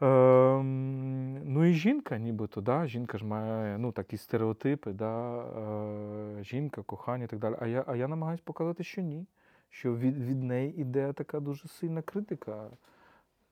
[0.00, 2.86] Ем, ну і жінка, нібито, да?
[2.86, 5.42] жінка ж має ну, такі стереотипи, да?
[6.38, 7.54] е, жінка, кохання і так далі.
[7.60, 9.26] А я, а я намагаюся показати, що ні.
[9.70, 12.70] Що від, від неї іде така дуже сильна критика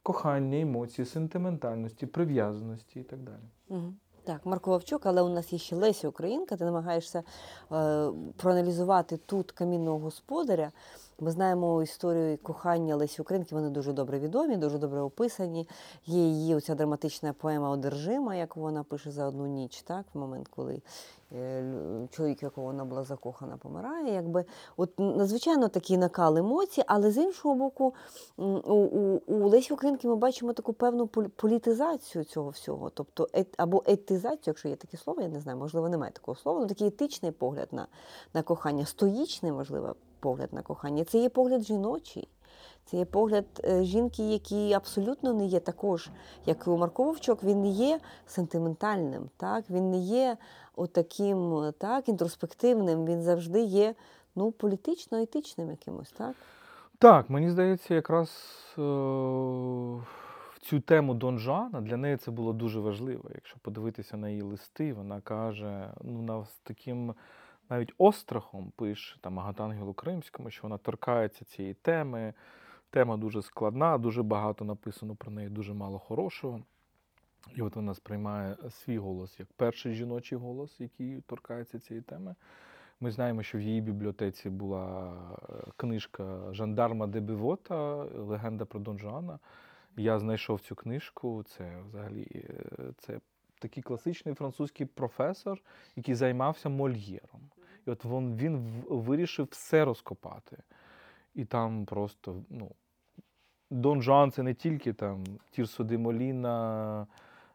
[0.03, 3.43] кохання, емоції, сентиментальності, прив'язаності і так далі.
[3.69, 3.95] Угу.
[4.29, 6.57] Так, Марко Вовчук, але у нас є ще Леся Українка.
[6.57, 7.23] Ти намагаєшся е,
[8.37, 10.73] проаналізувати тут камінного господаря.
[11.21, 15.69] Ми знаємо історію кохання Лесі Українки, вони дуже добре відомі, дуже добре описані.
[16.07, 20.49] Є її оця драматична поема Одержима, яку вона пише за одну ніч, так, в момент,
[20.49, 20.83] коли
[21.33, 21.65] е,
[22.11, 24.15] чоловік, якого вона була закохана, помирає.
[24.15, 24.45] Якби.
[24.77, 27.95] От надзвичайно такий накал емоцій, але з іншого боку,
[28.37, 33.55] у, у, у Лесі Українки ми бачимо таку певну полі- політизацію цього всього, тобто ет,
[33.57, 36.89] або етизацію, якщо є таке слово, я не знаю, можливо, немає такого слова, ну такий
[36.89, 37.87] етичний погляд на,
[38.35, 41.05] на кохання, стоїчний, можливо, погляд на кохання.
[41.05, 42.29] Це є погляд жіночий.
[42.85, 46.11] Це є погляд е, жінки, який абсолютно не є також,
[46.47, 49.71] як і у Марко Вовчок, він не є сентиментальним, так?
[49.71, 50.37] він не є
[50.77, 53.95] отаким так, інтроспективним, він завжди є
[54.35, 56.11] ну, політично-етичним якимось.
[56.11, 56.37] Так?
[56.99, 58.29] Так, мені здається, якраз
[58.79, 58.83] е-
[60.53, 63.31] в цю тему Дон Жуана для неї це було дуже важливо.
[63.35, 67.15] Якщо подивитися на її листи, вона каже, ну, на таким
[67.71, 72.35] навіть острахом пише там Агатангелу Кримському, що вона торкається цієї теми.
[72.91, 76.63] Тема дуже складна, дуже багато написано про неї, дуже мало хорошого.
[77.55, 82.35] І от вона сприймає свій голос як перший жіночий голос, який торкається цієї теми.
[83.01, 85.13] Ми знаємо, що в її бібліотеці була
[85.49, 89.39] е, книжка Жандарма де Бивота, легенда про Дон Жуана.
[89.97, 91.45] Я знайшов цю книжку.
[91.49, 93.21] Це взагалі е, це
[93.59, 95.63] такий класичний французький професор,
[95.97, 97.51] який займався мольєром.
[97.89, 100.57] І от він, він вирішив все розкопати.
[101.35, 102.71] І там просто, ну,
[103.71, 107.07] Дон Жуан це не тільки там Тірсо де Моліна,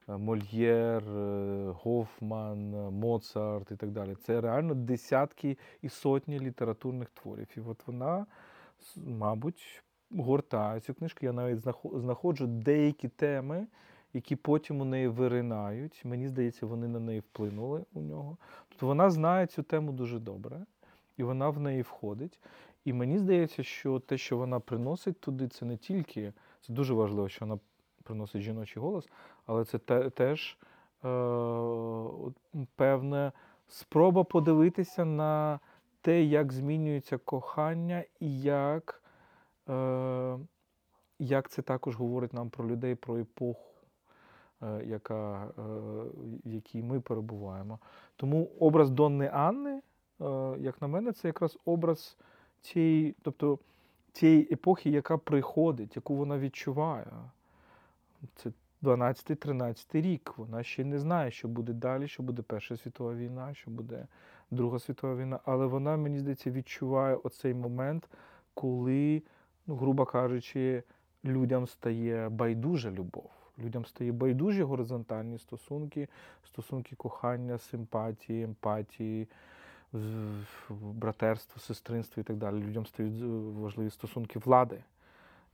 [0.10, 4.16] е, Мольєр, е, Гофман, е, Моцарт і так далі.
[4.16, 7.48] Це реально десятки і сотні літературних творів.
[7.58, 8.26] І от вона,
[8.96, 11.20] мабуть, гортає цю книжку.
[11.22, 13.68] Я навіть знаходжу деякі теми,
[14.14, 16.02] які потім у неї виринають.
[16.06, 18.38] Мені здається, вони на неї вплинули у нього.
[18.70, 20.66] Тобто вона знає цю тему дуже добре,
[21.18, 22.40] і вона в неї входить.
[22.86, 27.30] І мені здається, що те, що вона приносить туди, це не тільки це дуже важливо,
[27.30, 27.60] що вона
[28.04, 29.10] приносить жіночий голос,
[29.46, 30.58] але це те, теж
[31.06, 31.08] е,
[32.76, 33.32] певна
[33.68, 35.60] спроба подивитися на
[36.02, 39.04] те, як змінюється кохання, і як,
[39.70, 40.38] е,
[41.20, 43.73] як це також говорить нам про людей, про епоху.
[44.64, 45.62] Е, Яка, е,
[46.46, 47.80] в якій ми перебуваємо.
[48.16, 49.82] Тому образ Донни Анни,
[50.22, 52.18] е, як на мене, це якраз образ
[52.62, 53.60] цієї, тобто
[54.12, 57.08] цієї епохи, яка приходить, яку вона відчуває.
[58.36, 58.52] Це
[58.82, 60.34] 12-13 рік.
[60.38, 64.08] Вона ще не знає, що буде далі, що буде Перша світова війна, що буде
[64.52, 65.40] Друга світова війна.
[65.46, 68.10] Але вона, мені здається, відчуває оцей момент,
[68.54, 69.24] коли,
[69.68, 70.84] ну, грубо кажучи,
[71.26, 73.43] людям стає байдужа любов.
[73.64, 76.08] Людям стає байдужі горизонтальні стосунки,
[76.48, 79.28] стосунки кохання, симпатії, емпатії,
[80.70, 82.56] братерство, сестринство і так далі.
[82.56, 83.24] Людям стають
[83.58, 84.84] важливі стосунки влади.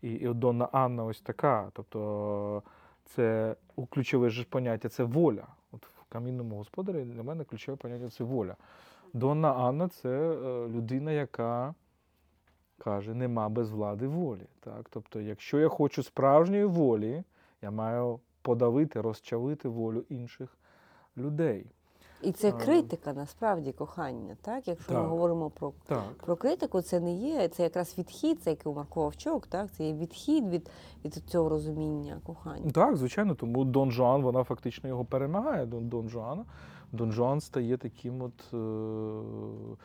[0.01, 1.69] І, і Донна Анна ось така.
[1.73, 2.63] Тобто
[3.05, 3.55] це
[3.89, 5.47] ключове ж поняття це воля.
[5.71, 8.55] От в камінному господарі для мене ключове поняття це воля.
[9.13, 11.73] Донна Анна це е, людина, яка
[12.77, 14.45] каже, нема без влади волі.
[14.59, 14.89] Так?
[14.89, 17.23] Тобто, якщо я хочу справжньої волі,
[17.61, 20.57] я маю подавити, розчавити волю інших
[21.17, 21.65] людей.
[22.21, 24.37] І це критика насправді кохання.
[24.41, 24.67] Так?
[24.67, 26.13] Якщо ми говоримо про Так.
[26.25, 29.71] Про критику це не є, це якраз відхід, це як у Марко Вовчок, так?
[29.71, 30.69] Це є відхід від,
[31.05, 32.71] від цього розуміння кохання.
[32.71, 35.65] Так, звичайно, тому Дон Жуан, вона фактично його перемагає.
[35.65, 36.45] Дон, Дон Жуана.
[36.91, 38.53] Дон Жуан стає таким от.
[38.53, 39.77] Е...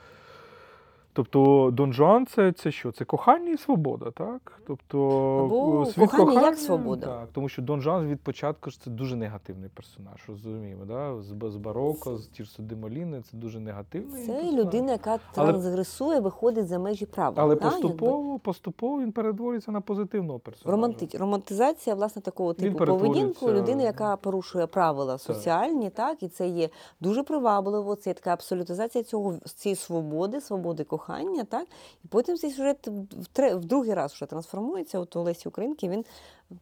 [1.16, 2.92] Тобто Дон Жуан це, це що?
[2.92, 4.60] Це кохання і свобода, так?
[4.66, 4.98] Тобто
[5.44, 7.06] Або світ кохання як свобода.
[7.06, 11.22] Так, тому що Дон Жуан від початку ж це дуже негативний персонаж, розуміємо, да?
[11.22, 14.26] з, з Бароко, з Тірсо де Моліни, це дуже негативний.
[14.26, 14.54] Це персонаж.
[14.54, 17.34] людина, яка Але- трансгресує, виходить за межі права.
[17.36, 17.88] Але так, якби.
[17.88, 20.76] поступово, поступово він перетворюється на позитивного персонажа.
[20.76, 21.18] Романти...
[21.18, 26.68] Романтизація, власне, такого типу поведінку людини, яка порушує правила соціальні, так, і це є
[27.00, 31.03] дуже привабливо, це є така абсолютизація цього цієї свободи, свободи кохання,
[31.44, 31.66] так.
[32.04, 34.98] І потім цей сюжет в, другий раз вже трансформується.
[34.98, 36.04] От у Лесі Українки він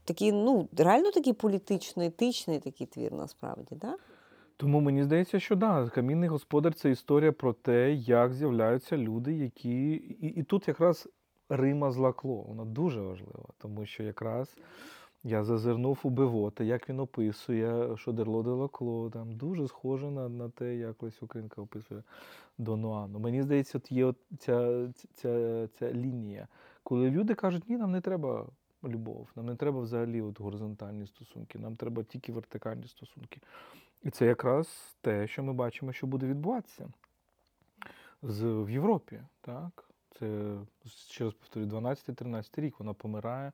[0.05, 4.01] такий, ну, реально такий політично-етичний такий твір, насправді, так?
[4.57, 9.90] Тому мені здається, що да, камінний господар це історія про те, як з'являються люди, які.
[9.93, 11.09] І, і тут якраз
[11.49, 12.45] Рима злакло.
[12.49, 14.57] Вона дуже важлива, тому що якраз
[15.24, 20.48] Я зазирнув у Бивота, як він описує Шодерло де Лакло, там дуже схоже на на
[20.48, 22.02] те, як Лесь Українка описує
[22.58, 23.18] Дон Уану.
[23.18, 26.48] Мені здається, от є от ця, ця, ця лінія,
[26.82, 28.46] коли люди кажуть, ні, нам не треба
[28.84, 33.40] любов, нам не треба взагалі от горизонтальні стосунки, нам треба тільки вертикальні стосунки.
[34.02, 36.92] І це якраз те, що ми бачимо, що буде відбуватися
[38.22, 39.20] з, в Європі.
[39.40, 39.88] Так?
[40.18, 40.56] Це,
[40.86, 43.52] ще раз повторюю, 12-13 рік вона помирає,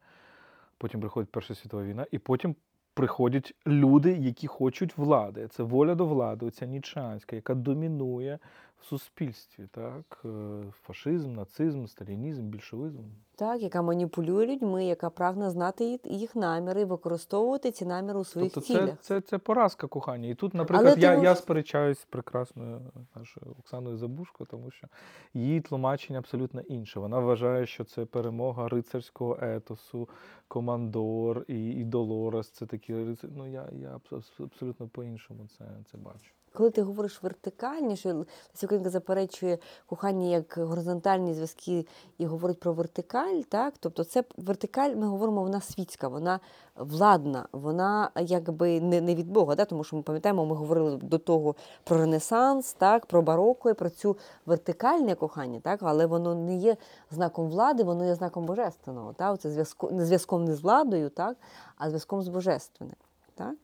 [0.79, 2.55] потім приходить Перша світова війна, і потім
[2.95, 5.49] приходять люди, які хочуть влади.
[5.49, 8.39] Це воля до влади, оця нічанська, яка домінує
[8.81, 9.69] в суспільстві.
[9.71, 10.23] Так?
[10.25, 13.03] Е, фашизм, нацизм, сталінізм, більшовизм.
[13.37, 18.67] Так, яка маніпулює людьми, яка прагне знати їх наміри використовувати ці наміри у своїх тобто
[18.67, 18.91] цілях.
[18.91, 20.29] Це, це, це поразка кохання.
[20.29, 21.25] І тут, наприклад, Але я тому...
[21.25, 22.81] я сперечаюсь з прекрасною
[23.17, 24.89] нашою Оксаною Забушко, тому що
[25.35, 27.01] її тлумачення абсолютно інше.
[27.01, 30.09] Вона вважає, що це перемога рицарського етосу,
[30.49, 32.51] командор і, і Долорес.
[32.51, 32.95] Це такі.
[33.23, 34.01] Ну я я
[34.41, 36.38] абсолютно по-іншому це, це бачу.
[36.59, 38.25] Коли ти говориш вертикальні, що
[38.63, 41.87] Леся заперечує кохання як горизонтальні зв'язки
[42.19, 46.41] і говорить про вертикаль, так тобто це вертикаль, ми говоримо, вона світська, вона
[46.77, 49.57] владна, вона якби не не від Бога.
[49.57, 49.69] Так?
[49.69, 51.55] Тому що ми пам'ятаємо, ми говорили до того
[51.85, 56.77] про Ренесанс, так, про бароко і про цю вертикальне кохання, так, але воно не є
[57.11, 59.13] знаком влади, воно є знаком божественного.
[59.13, 59.41] Так?
[59.41, 61.37] Це зв'язком не зв'язком не з владою, так,
[61.77, 62.97] а зв'язком з божественним.
[63.35, 63.55] Так?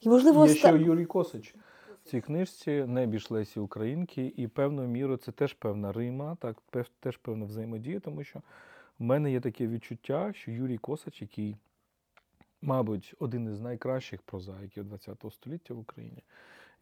[0.00, 1.54] І, можливо, Є ще Юрій Косич
[2.06, 6.56] цій книжці небіж Лесі Українки, і певною мірою це теж певна Рима, так,
[7.00, 8.38] теж певна взаємодія, тому що
[8.98, 11.56] в мене є таке відчуття, що Юрій Косач, який,
[12.62, 16.22] мабуть, один із найкращих прозаїків ХХ століття в Україні,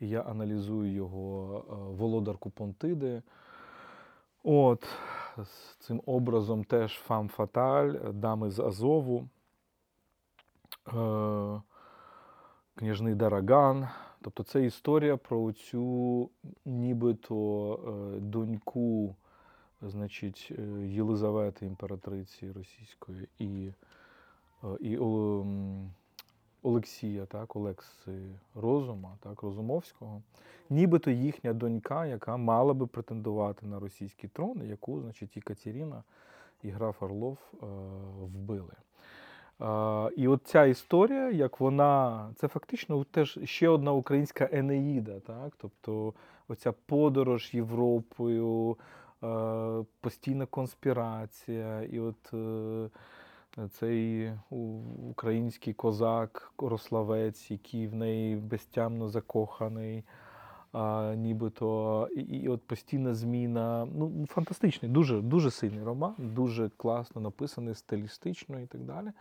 [0.00, 3.22] я аналізую його е, володарку Понтиди.
[4.42, 4.86] От,
[5.38, 9.28] з цим образом теж фам фаталь, дами з Азову.
[10.88, 11.62] Е,
[12.74, 13.88] княжний Дараган.
[14.22, 16.30] Тобто це історія про цю
[16.64, 17.74] нібито
[18.16, 19.16] е, доньку
[19.82, 23.70] значить, е, Єлизавети імператриці російської і
[24.64, 24.98] е, і
[26.62, 28.22] Олексія, так, Олекси
[28.54, 30.22] Розума, так, Розумовського,
[30.70, 36.02] нібито їхня донька, яка мала би претендувати на російський трон, яку значить, і Катерина,
[36.62, 37.38] і граф Орлов
[38.20, 38.72] вбили.
[40.16, 45.52] І от ця історія, як вона, це фактично теж ще одна українська Енеїда, так?
[45.58, 46.14] Тобто
[46.48, 48.76] оця подорож Європою,
[50.00, 52.88] постійна конспірація, і от е,
[53.70, 54.32] цей
[55.10, 60.04] український козак, Рославець, який в неї безтямно закоханий.
[60.74, 63.88] А, Нібито і, і от постійна зміна.
[63.94, 69.12] Ну, фантастичний, дуже дуже сильний роман, дуже класно написаний, стилістично і так далі.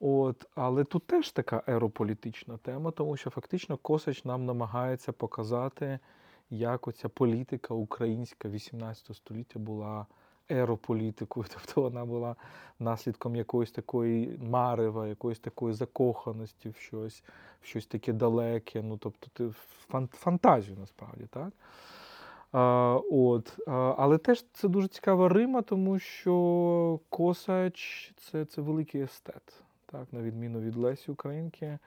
[0.00, 5.98] От, Але тут теж така ерополітична тема, тому що фактично Косач нам намагається показати,
[6.50, 10.06] як оця політика українська 18 століття була
[10.50, 12.36] ерополітикою, тобто вона була
[12.78, 17.22] наслідком якоїсь такої марева, якоїсь такої закоханості в щось,
[17.62, 18.82] в щось таке далеке.
[18.82, 19.50] Ну, тобто ти
[20.12, 21.52] фантазію насправді, так?
[22.52, 29.02] А, от, а, Але теж це дуже цікава Рима, тому що Косач це, це великий
[29.02, 31.78] естет так, на відміну від Лесі Українки,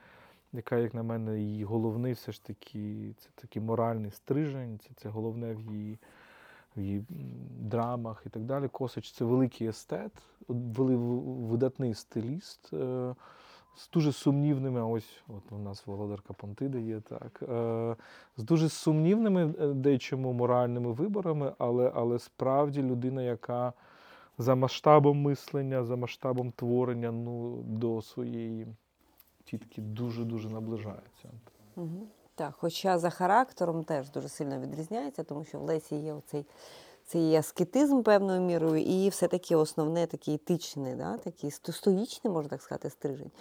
[0.53, 5.09] яка, як на мене, її головний все ж таки це такий моральний стрижень, це це
[5.09, 5.99] головне в її
[6.77, 7.05] в її
[7.59, 8.67] драмах і так далі.
[8.67, 10.11] Косач це великий естет,
[10.47, 12.73] видатний стиліст.
[12.73, 13.15] Е,
[13.75, 17.95] з дуже сумнівними, ось от у нас Володарка Понтида є так, е,
[18.37, 23.73] з дуже сумнівними е, дечому моральними виборами, але але справді людина, яка
[24.37, 28.67] за масштабом мислення, за масштабом творення ну, до своєї
[29.43, 31.29] тітки дуже-дуже наближається.
[31.75, 32.07] Угу.
[32.35, 36.45] Так, хоча за характером теж дуже сильно відрізняється, тому що в Лесі є оцей
[37.05, 42.89] цей аскетизм певною мірою, і все-таки основне такий етичний, да, такий стоїчний, можна так сказати,
[42.89, 43.31] стрижень.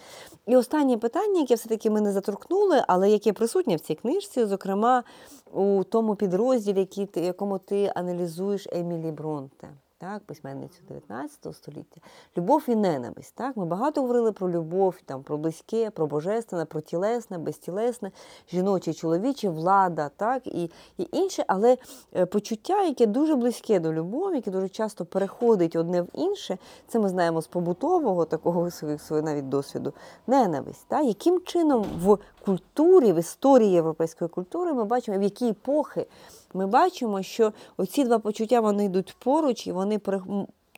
[0.46, 5.04] І останнє питання, яке все-таки ми не заторкнули, але яке присутнє в цій книжці, зокрема
[5.52, 9.68] у тому підрозділі, якому ти аналізуєш Емілі Бронте
[10.02, 12.00] так, письменницю 19 століття.
[12.36, 13.34] Любов і ненависть.
[13.34, 13.56] Так?
[13.56, 18.10] Ми багато говорили про любов, там, про близьке, про божественне, про тілесне, безтілесне,
[18.50, 21.76] жіноче, чоловіче, влада, так, і і інше, але
[22.16, 26.98] е, почуття, яке дуже близьке до любові, яке дуже часто переходить одне в інше, це
[26.98, 29.92] ми знаємо з побутового такого свого навіть досвіду,
[30.26, 30.84] ненависть.
[30.88, 31.04] Так?
[31.04, 36.06] Яким чином в культурі, в історії європейської культури ми бачимо, в які епохи
[36.54, 40.00] ми бачимо, що оці два почуття вони йдуть поруч і вони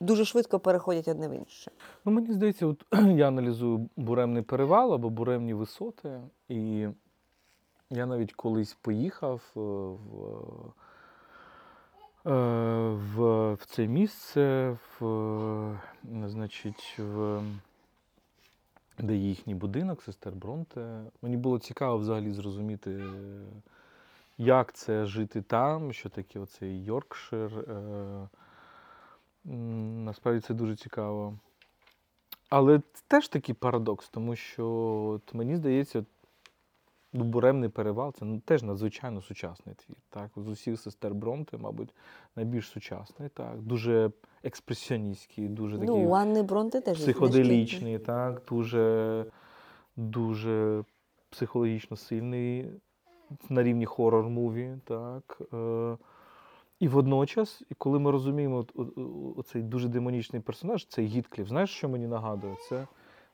[0.00, 1.70] дуже швидко переходять одне в інше.
[2.04, 2.84] Ну, мені здається, от
[3.16, 6.88] я аналізую буремний перевал або буремні висоти, і
[7.90, 10.32] я навіть колись поїхав е, в,
[12.26, 17.42] е, в, в це місце, в, е, значить, в,
[18.98, 21.00] де їхній будинок, сестер Бронте.
[21.22, 23.02] Мені було цікаво взагалі зрозуміти,
[24.38, 27.50] як це жити там, що таке оцей Йоркшир.
[29.44, 31.38] Насправді це дуже цікаво.
[32.48, 34.66] Але це теж такий парадокс, тому що
[35.14, 36.04] от мені здається,
[37.12, 39.96] ну, буремний перевал це ну, теж надзвичайно сучасний твір.
[40.10, 40.30] Так?
[40.36, 41.94] З усіх сестер Бронте, мабуть,
[42.36, 43.62] найбільш сучасний, так?
[43.62, 44.10] дуже
[44.44, 48.42] експресіоністський, дуже такий ну, Анни Бронте теж психоделічний, так?
[48.48, 49.26] дуже,
[49.96, 50.84] дуже
[51.30, 52.70] психологічно сильний
[53.48, 54.78] на рівні хоррор-муві.
[54.84, 55.42] так?
[55.52, 55.96] Е,
[56.80, 58.66] і водночас, коли ми розуміємо
[59.36, 62.56] оцей дуже демонічний персонаж, цей Гітклів, знаєш, що мені нагадує?
[62.68, 62.86] Це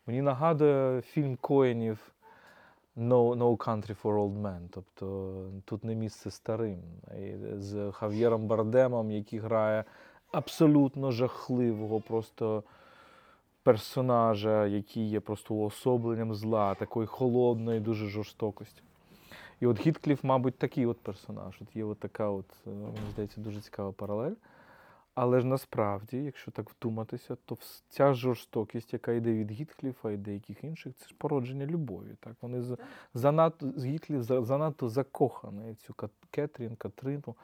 [0.07, 2.13] Мені нагадує фільм Коенів
[2.97, 4.69] No no Country for Old Men.
[4.71, 6.83] Тобто тут не місце старим.
[7.57, 9.85] З Хав'єром Бардемом, який грає
[10.33, 12.65] абсолютно жахливого просто
[13.63, 18.83] персонажа, який є просто уособленням зла, такої холодної, дуже жорстокості.
[19.61, 21.59] І от Гіткліф, мабуть, такий от персонаж.
[21.63, 24.35] От Є от така, от, е, мені здається, дуже цікава паралель.
[25.15, 27.57] Але ж насправді, якщо так вдуматися, то
[27.89, 32.17] ця жорстокість, яка йде від Гіткліфа і деяких інших, це ж породження любові.
[32.21, 32.33] Так?
[32.41, 32.77] Вони
[33.15, 35.95] занадто Гіткліф занадто закохані в цю
[36.31, 37.35] Кетрін, Катрину.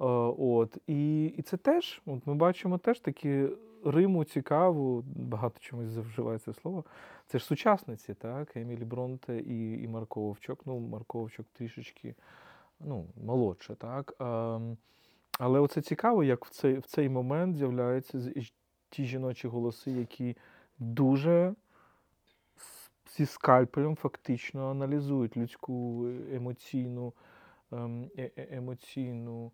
[0.00, 0.04] Е,
[0.38, 0.78] от.
[0.86, 3.48] І і це теж, от ми бачимо теж такі
[3.84, 6.84] Риму цікаву, багато чомусь завживає це слово.
[7.26, 8.56] Це ж сучасниці, так?
[8.56, 10.60] Емілі Бронте і і Марко Вовчок.
[10.66, 12.14] Ну, Марко Вовчок трішечки
[12.80, 14.14] ну, молодше, так?
[14.18, 14.58] А,
[15.38, 18.32] але оце цікаво, як в цей в цей момент з'являються
[18.90, 20.36] ті жіночі голоси, які
[20.78, 21.54] дуже
[23.16, 27.12] зі скальпелем фактично аналізують людську емоційну,
[27.72, 29.52] ем, е, е, емоційну.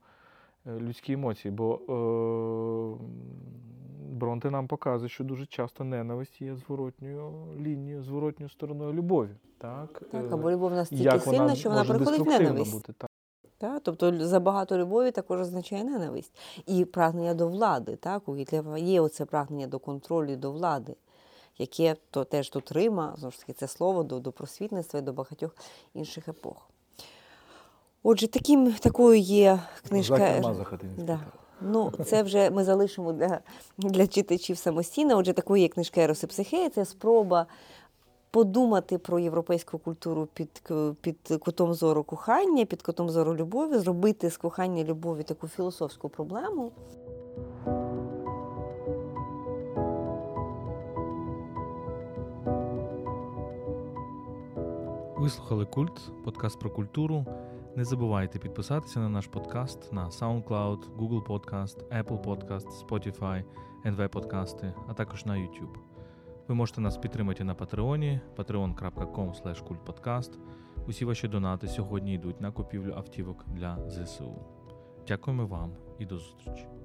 [0.68, 3.04] Е, людські емоції, бо е,
[4.10, 9.30] Бронте нам показує, що дуже часто ненависть є зворотньою лінією, зворотньою стороною любові.
[9.58, 12.72] Так, так е, або любов настільки сильна, вона що вона приходить ненависть.
[12.72, 13.10] Бути, так.
[13.58, 16.32] Так, тобто забагато любові також означає ненависть.
[16.66, 17.96] І прагнення до влади.
[17.96, 18.28] Так?
[18.28, 20.96] У Гітлера є оце прагнення до контролю до влади,
[21.58, 25.12] яке то теж тут Рима, знову ж таки, це слово до до просвітництва і до
[25.12, 25.56] багатьох
[25.94, 26.70] інших епох.
[28.02, 30.16] Отже, таким, такою є книжка.
[30.98, 31.20] Да.
[31.60, 33.40] Ну, Це вже ми залишимо для
[33.78, 35.16] для читачів самостійно.
[35.16, 36.70] Отже, такою є книжка Ерос і Психея.
[36.70, 37.46] Це спроба
[38.30, 40.62] подумати про європейську культуру під
[41.00, 46.72] під кутом зору кохання, під кутом зору любові, зробити з кохання любові таку філософську проблему.
[55.16, 57.24] Вислухали культ, подкаст про культуру.
[57.78, 63.44] Не забувайте підписатися на наш подкаст на SoundCloud, Google Podcast, Apple Podcast, Spotify,
[63.84, 65.76] NV Подкасти, а також на YouTube.
[66.48, 69.32] Ви можете нас підтримати на Патреоні patreon.com
[69.68, 70.38] kultpodcast.
[70.86, 74.38] Усі ваші донати сьогодні йдуть на купівлю автівок для ЗСУ.
[75.08, 76.77] Дякуємо вам і до зустрічі!